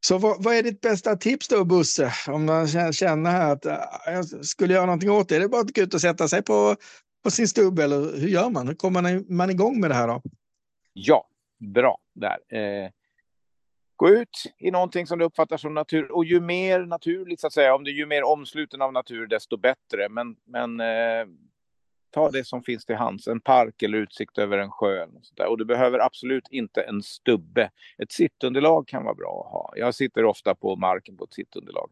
Så 0.00 0.18
vad, 0.18 0.44
vad, 0.44 0.54
är 0.54 0.62
ditt 0.62 0.80
bästa 0.80 1.16
tips 1.16 1.48
då, 1.48 1.64
Busse? 1.64 2.12
Om 2.28 2.44
man 2.44 2.92
känner 2.92 3.30
här 3.30 3.52
att 3.52 3.66
äh, 3.66 3.76
jag 4.06 4.46
skulle 4.46 4.74
göra 4.74 4.86
någonting 4.86 5.10
åt 5.10 5.28
det. 5.28 5.36
Är 5.36 5.40
det 5.40 5.48
bara 5.48 5.60
att 5.60 5.74
gå 5.74 5.82
ut 5.82 5.94
och 5.94 6.00
sätta 6.00 6.28
sig 6.28 6.42
på, 6.42 6.76
på 7.24 7.30
sin 7.30 7.48
stubb 7.48 7.78
eller 7.78 8.20
hur 8.20 8.28
gör 8.28 8.50
man? 8.50 8.68
Hur 8.68 8.74
kommer 8.74 9.32
man 9.32 9.50
igång 9.50 9.80
med 9.80 9.90
det 9.90 9.94
här 9.94 10.08
då? 10.08 10.22
Ja, 10.92 11.28
bra 11.74 11.98
där. 12.20 12.38
Eh, 12.48 12.90
gå 13.96 14.08
ut 14.08 14.54
i 14.58 14.70
någonting 14.70 15.06
som 15.06 15.18
du 15.18 15.24
uppfattar 15.24 15.56
som 15.56 15.74
natur. 15.74 16.12
Och 16.12 16.24
ju 16.24 16.40
mer 16.40 16.80
naturligt, 16.80 17.40
så 17.40 17.46
att 17.46 17.52
säga, 17.52 17.74
om 17.74 17.84
du 17.84 17.90
är 17.90 17.94
ju 17.94 18.06
mer 18.06 18.22
omsluten 18.22 18.82
av 18.82 18.92
natur, 18.92 19.26
desto 19.26 19.56
bättre. 19.56 20.08
Men, 20.08 20.36
men 20.44 20.80
eh, 20.80 21.26
ta 22.10 22.30
det 22.30 22.44
som 22.44 22.62
finns 22.62 22.84
till 22.84 22.96
hands, 22.96 23.28
en 23.28 23.40
park 23.40 23.82
eller 23.82 23.98
utsikt 23.98 24.38
över 24.38 24.58
en 24.58 24.70
sjö. 24.70 25.04
Och, 25.04 25.24
så 25.24 25.34
där. 25.34 25.46
och 25.46 25.58
du 25.58 25.64
behöver 25.64 25.98
absolut 25.98 26.48
inte 26.50 26.82
en 26.82 27.02
stubbe. 27.02 27.70
Ett 27.98 28.12
sittunderlag 28.12 28.88
kan 28.88 29.04
vara 29.04 29.14
bra 29.14 29.44
att 29.46 29.52
ha. 29.52 29.72
Jag 29.76 29.94
sitter 29.94 30.24
ofta 30.24 30.54
på 30.54 30.76
marken 30.76 31.16
på 31.16 31.24
ett 31.24 31.32
sittunderlag. 31.32 31.90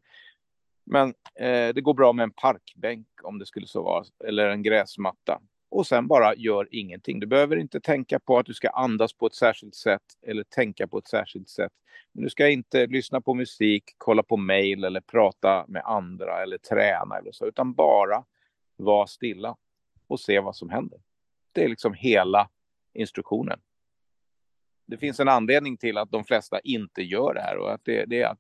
Men 0.87 1.09
eh, 1.35 1.75
det 1.75 1.81
går 1.81 1.95
bra 1.95 2.13
med 2.13 2.25
en 2.25 2.31
parkbänk 2.31 3.07
om 3.23 3.39
det 3.39 3.47
skulle 3.47 3.67
så 3.67 3.83
vara, 3.83 4.05
eller 4.25 4.49
en 4.49 4.63
gräsmatta 4.63 5.41
och 5.75 5.87
sen 5.87 6.07
bara 6.09 6.35
gör 6.35 6.69
ingenting. 6.71 7.21
Du 7.21 7.27
behöver 7.27 7.57
inte 7.57 7.81
tänka 7.81 8.21
på 8.21 8.39
att 8.39 8.47
du 8.47 8.55
ska 8.55 8.69
andas 8.69 9.13
på 9.13 9.27
ett 9.27 9.35
särskilt 9.35 9.75
sätt 9.75 10.03
eller 10.27 10.45
tänka 10.45 10.89
på 10.89 10.99
ett 10.99 11.09
särskilt 11.09 11.49
sätt. 11.49 11.73
Men 12.13 12.25
du 12.25 12.31
ska 12.31 12.49
inte 12.49 12.87
lyssna 12.87 13.21
på 13.21 13.35
musik, 13.35 13.85
kolla 13.99 14.23
på 14.23 14.37
mejl 14.37 14.85
eller 14.85 15.01
prata 15.01 15.65
med 15.69 15.83
andra 15.85 16.43
eller 16.43 16.59
träna 16.59 17.19
eller 17.19 17.33
så, 17.33 17.47
utan 17.47 17.75
bara 17.75 18.25
vara 18.77 19.07
stilla 19.07 19.57
och 20.07 20.21
se 20.21 20.41
vad 20.41 20.57
som 20.57 20.71
händer. 20.71 20.99
Det 21.53 21.65
är 21.65 21.69
liksom 21.69 21.95
hela 21.95 22.49
instruktionen. 22.93 23.61
Det 24.87 24.97
finns 24.97 25.21
en 25.21 25.29
anledning 25.29 25.77
till 25.77 25.99
att 25.99 26.11
de 26.11 26.25
flesta 26.25 26.61
inte 26.61 27.03
gör 27.03 27.35
det 27.35 27.41
här 27.41 27.57
och 27.57 27.73
att 27.73 27.85
det, 27.85 28.05
det, 28.05 28.23
är, 28.23 28.37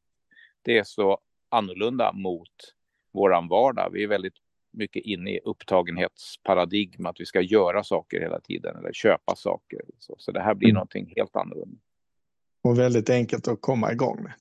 det 0.62 0.78
är 0.78 0.84
så 0.84 1.18
annorlunda 1.48 2.12
mot 2.12 2.74
våran 3.12 3.48
vardag. 3.48 3.90
Vi 3.92 4.02
är 4.02 4.08
väldigt 4.08 4.43
mycket 4.74 5.02
inne 5.02 5.30
i 5.30 5.40
upptagenhetsparadigm, 5.44 7.06
att 7.06 7.20
vi 7.20 7.26
ska 7.26 7.40
göra 7.40 7.84
saker 7.84 8.20
hela 8.20 8.40
tiden 8.40 8.76
eller 8.76 8.92
köpa 8.92 9.36
saker. 9.36 9.80
Så, 9.98 10.14
så 10.18 10.32
det 10.32 10.40
här 10.40 10.54
blir 10.54 10.68
mm. 10.68 10.74
någonting 10.74 11.12
helt 11.16 11.36
annorlunda. 11.36 11.76
Och 12.62 12.78
väldigt 12.78 13.10
enkelt 13.10 13.48
att 13.48 13.60
komma 13.60 13.92
igång 13.92 14.22
med. 14.22 14.32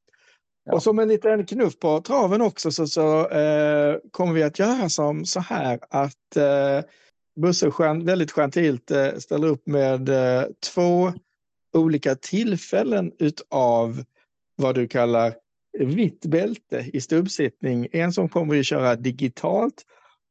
Ja. 0.65 0.73
Och 0.73 0.83
som 0.83 0.99
en 0.99 1.07
liten 1.07 1.45
knuff 1.45 1.79
på 1.79 2.01
traven 2.01 2.41
också 2.41 2.71
så, 2.71 2.87
så 2.87 3.29
eh, 3.29 3.97
kommer 4.11 4.33
vi 4.33 4.43
att 4.43 4.59
göra 4.59 4.89
som 4.89 5.25
så 5.25 5.39
här 5.39 5.79
att 5.89 6.35
eh, 6.35 6.89
Busse 7.35 7.71
väldigt 8.03 8.31
gentilt 8.31 8.91
eh, 8.91 9.13
ställer 9.17 9.47
upp 9.47 9.67
med 9.67 10.09
eh, 10.09 10.45
två 10.73 11.13
olika 11.73 12.15
tillfällen 12.15 13.11
utav 13.19 14.03
vad 14.55 14.75
du 14.75 14.87
kallar 14.87 15.33
vitt 15.79 16.25
bälte 16.25 16.89
i 16.93 17.01
stubbsittning. 17.01 17.87
En 17.91 18.13
som 18.13 18.29
kommer 18.29 18.59
att 18.59 18.65
köra 18.65 18.95
digitalt 18.95 19.85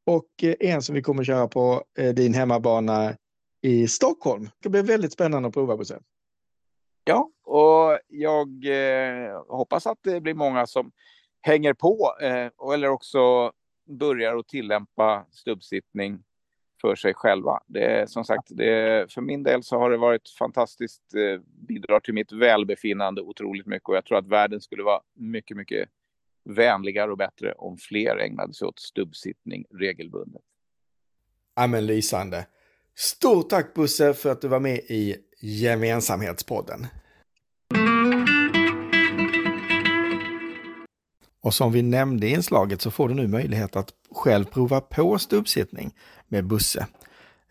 och 0.06 0.28
eh, 0.42 0.54
en 0.60 0.82
som 0.82 0.94
vi 0.94 1.02
kommer 1.02 1.24
köra 1.24 1.48
på 1.48 1.84
eh, 1.98 2.14
din 2.14 2.34
hemmabana 2.34 3.16
i 3.62 3.88
Stockholm. 3.88 4.48
Det 4.62 4.68
blir 4.68 4.82
väldigt 4.82 5.12
spännande 5.12 5.48
att 5.48 5.54
prova 5.54 5.76
Bosse. 5.76 6.00
Ja, 7.04 7.30
och 7.44 7.98
jag 8.08 8.48
eh, 8.64 9.42
hoppas 9.48 9.86
att 9.86 9.98
det 10.02 10.20
blir 10.20 10.34
många 10.34 10.66
som 10.66 10.92
hänger 11.40 11.74
på 11.74 12.14
eh, 12.20 12.72
eller 12.74 12.88
också 12.88 13.52
börjar 13.98 14.36
att 14.36 14.48
tillämpa 14.48 15.26
stubbsittning 15.30 16.22
för 16.80 16.94
sig 16.94 17.14
själva. 17.14 17.60
Det 17.66 17.84
är 17.84 18.06
som 18.06 18.24
sagt, 18.24 18.48
det, 18.48 19.12
för 19.12 19.20
min 19.20 19.42
del 19.42 19.62
så 19.62 19.78
har 19.78 19.90
det 19.90 19.96
varit 19.96 20.28
fantastiskt, 20.38 21.14
eh, 21.14 21.40
bidrar 21.68 22.00
till 22.00 22.14
mitt 22.14 22.32
välbefinnande 22.32 23.22
otroligt 23.22 23.66
mycket 23.66 23.88
och 23.88 23.96
jag 23.96 24.04
tror 24.04 24.18
att 24.18 24.26
världen 24.26 24.60
skulle 24.60 24.82
vara 24.82 25.00
mycket, 25.14 25.56
mycket 25.56 25.88
vänligare 26.44 27.11
och 27.11 27.18
bättre 27.18 27.52
om 27.52 27.76
fler 27.76 28.16
ägnade 28.16 28.55
sig 28.55 28.66
åt 28.66 28.81
stubbsittning 28.81 29.64
regelbundet. 29.81 30.42
Ja, 31.57 31.66
men 31.66 31.87
lysande. 31.87 32.46
Stort 32.94 33.50
tack 33.50 33.74
Bosse 33.74 34.14
för 34.14 34.31
att 34.31 34.40
du 34.40 34.48
var 34.48 34.61
med 34.61 34.78
i 34.78 35.16
Gemensamhetspodden. 35.40 36.87
Och 41.40 41.55
som 41.55 41.72
vi 41.72 41.83
nämnde 41.83 42.26
i 42.26 42.31
inslaget 42.31 42.81
så 42.81 42.90
får 42.90 43.09
du 43.09 43.14
nu 43.14 43.28
möjlighet 43.28 43.76
att 43.76 43.88
själv 44.11 44.44
prova 44.44 44.81
på 44.81 45.18
stubbsittning 45.18 45.94
med 46.28 46.46
Busse. 46.46 46.87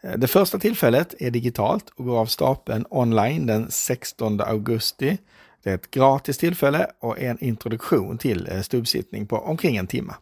Eh, 0.02 0.18
det 0.18 0.28
första 0.28 0.60
tillfället 0.60 1.22
är 1.22 1.32
digitalt 1.32 1.90
och 1.90 2.06
går 2.06 2.20
av 2.20 2.26
stapeln 2.26 2.86
online 2.90 3.46
den 3.46 3.72
16 3.72 4.42
augusti 4.42 5.18
det 5.64 5.70
är 5.70 5.76
ett 5.76 5.92
gratis 5.92 6.38
tillfälle 6.38 6.92
och 7.00 7.20
en 7.20 7.44
introduktion 7.44 8.18
till 8.18 8.48
eh, 8.52 8.62
stubbsittning 8.62 9.28
på 9.28 9.38
omkring 9.38 9.78
en 9.78 9.88
timme. 9.88 10.14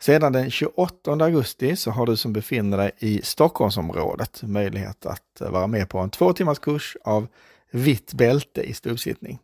Sedan 0.00 0.32
den 0.32 0.50
28 0.50 1.12
augusti 1.12 1.76
så 1.76 1.90
har 1.90 2.06
du 2.06 2.16
som 2.16 2.32
befinner 2.32 2.76
dig 2.76 2.90
i 2.98 3.20
Stockholmsområdet 3.22 4.42
möjlighet 4.42 5.06
att 5.06 5.40
eh, 5.40 5.50
vara 5.50 5.66
med 5.66 5.88
på 5.88 5.98
en 5.98 6.10
två 6.10 6.32
timmars 6.32 6.58
kurs 6.58 6.96
av 7.04 7.26
vitt 7.70 8.12
bälte 8.12 8.62
i 8.62 8.74
stubbsittning. 8.74 9.38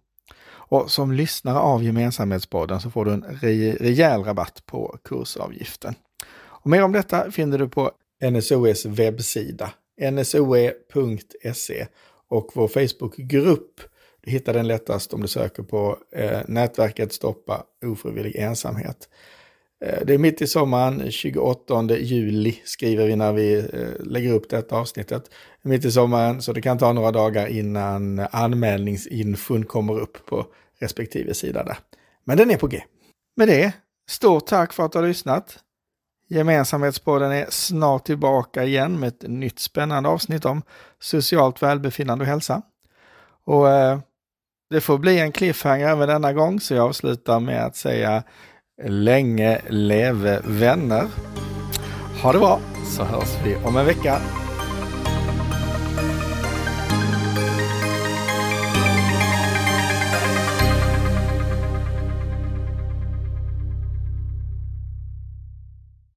Och 0.66 0.90
som 0.90 1.12
lyssnare 1.12 1.58
av 1.58 1.84
Gemensamhetspodden 1.84 2.80
så 2.80 2.90
får 2.90 3.04
du 3.04 3.12
en 3.12 3.24
rejäl 3.80 4.24
rabatt 4.24 4.66
på 4.66 4.98
kursavgiften. 5.04 5.94
Och 6.36 6.70
mer 6.70 6.82
om 6.82 6.92
detta 6.92 7.30
finner 7.30 7.58
du 7.58 7.68
på 7.68 7.90
NSOEs 8.30 8.86
webbsida, 8.86 9.70
nsoe.se 10.12 11.86
och 12.28 12.50
vår 12.54 12.68
Facebookgrupp 12.68 13.80
du 14.24 14.30
hittar 14.30 14.52
den 14.52 14.66
lättast 14.66 15.14
om 15.14 15.22
du 15.22 15.28
söker 15.28 15.62
på 15.62 15.98
eh, 16.12 16.40
nätverket 16.48 17.12
Stoppa 17.12 17.64
ofrivillig 17.86 18.36
ensamhet. 18.36 19.08
Eh, 19.84 19.98
det 20.06 20.14
är 20.14 20.18
mitt 20.18 20.42
i 20.42 20.46
sommaren, 20.46 21.10
28 21.10 21.96
juli 21.96 22.60
skriver 22.64 23.06
vi 23.06 23.16
när 23.16 23.32
vi 23.32 23.58
eh, 23.58 24.04
lägger 24.06 24.32
upp 24.32 24.50
detta 24.50 24.76
avsnittet. 24.76 25.30
Mitt 25.62 25.84
i 25.84 25.90
sommaren, 25.90 26.42
så 26.42 26.52
det 26.52 26.62
kan 26.62 26.78
ta 26.78 26.92
några 26.92 27.10
dagar 27.10 27.46
innan 27.46 28.18
anmälningsinfon 28.30 29.64
kommer 29.64 30.00
upp 30.00 30.26
på 30.26 30.46
respektive 30.80 31.34
sida 31.34 31.64
där. 31.64 31.78
Men 32.24 32.36
den 32.36 32.50
är 32.50 32.56
på 32.56 32.66
G. 32.66 32.82
Med 33.36 33.48
det, 33.48 33.72
stort 34.08 34.46
tack 34.46 34.72
för 34.72 34.84
att 34.84 34.92
du 34.92 34.98
har 34.98 35.06
lyssnat. 35.06 35.58
Gemensamhetspodden 36.28 37.32
är 37.32 37.46
snart 37.50 38.06
tillbaka 38.06 38.64
igen 38.64 39.00
med 39.00 39.08
ett 39.08 39.22
nytt 39.22 39.58
spännande 39.58 40.08
avsnitt 40.08 40.44
om 40.44 40.62
socialt 41.00 41.62
välbefinnande 41.62 42.22
och 42.22 42.28
hälsa. 42.28 42.62
Och 43.44 43.70
eh, 43.70 43.98
det 44.70 44.80
får 44.80 44.98
bli 44.98 45.20
en 45.20 45.32
cliffhanger 45.32 45.88
även 45.88 46.08
denna 46.08 46.32
gång, 46.32 46.60
så 46.60 46.74
jag 46.74 46.88
avslutar 46.88 47.40
med 47.40 47.66
att 47.66 47.76
säga 47.76 48.22
länge 48.82 49.60
leve 49.68 50.40
vänner. 50.44 51.04
Ha 52.22 52.32
det 52.32 52.38
bra, 52.38 52.60
så 52.96 53.04
hörs 53.04 53.38
vi 53.44 53.56
om 53.56 53.76
en 53.76 53.86
vecka. 53.86 54.20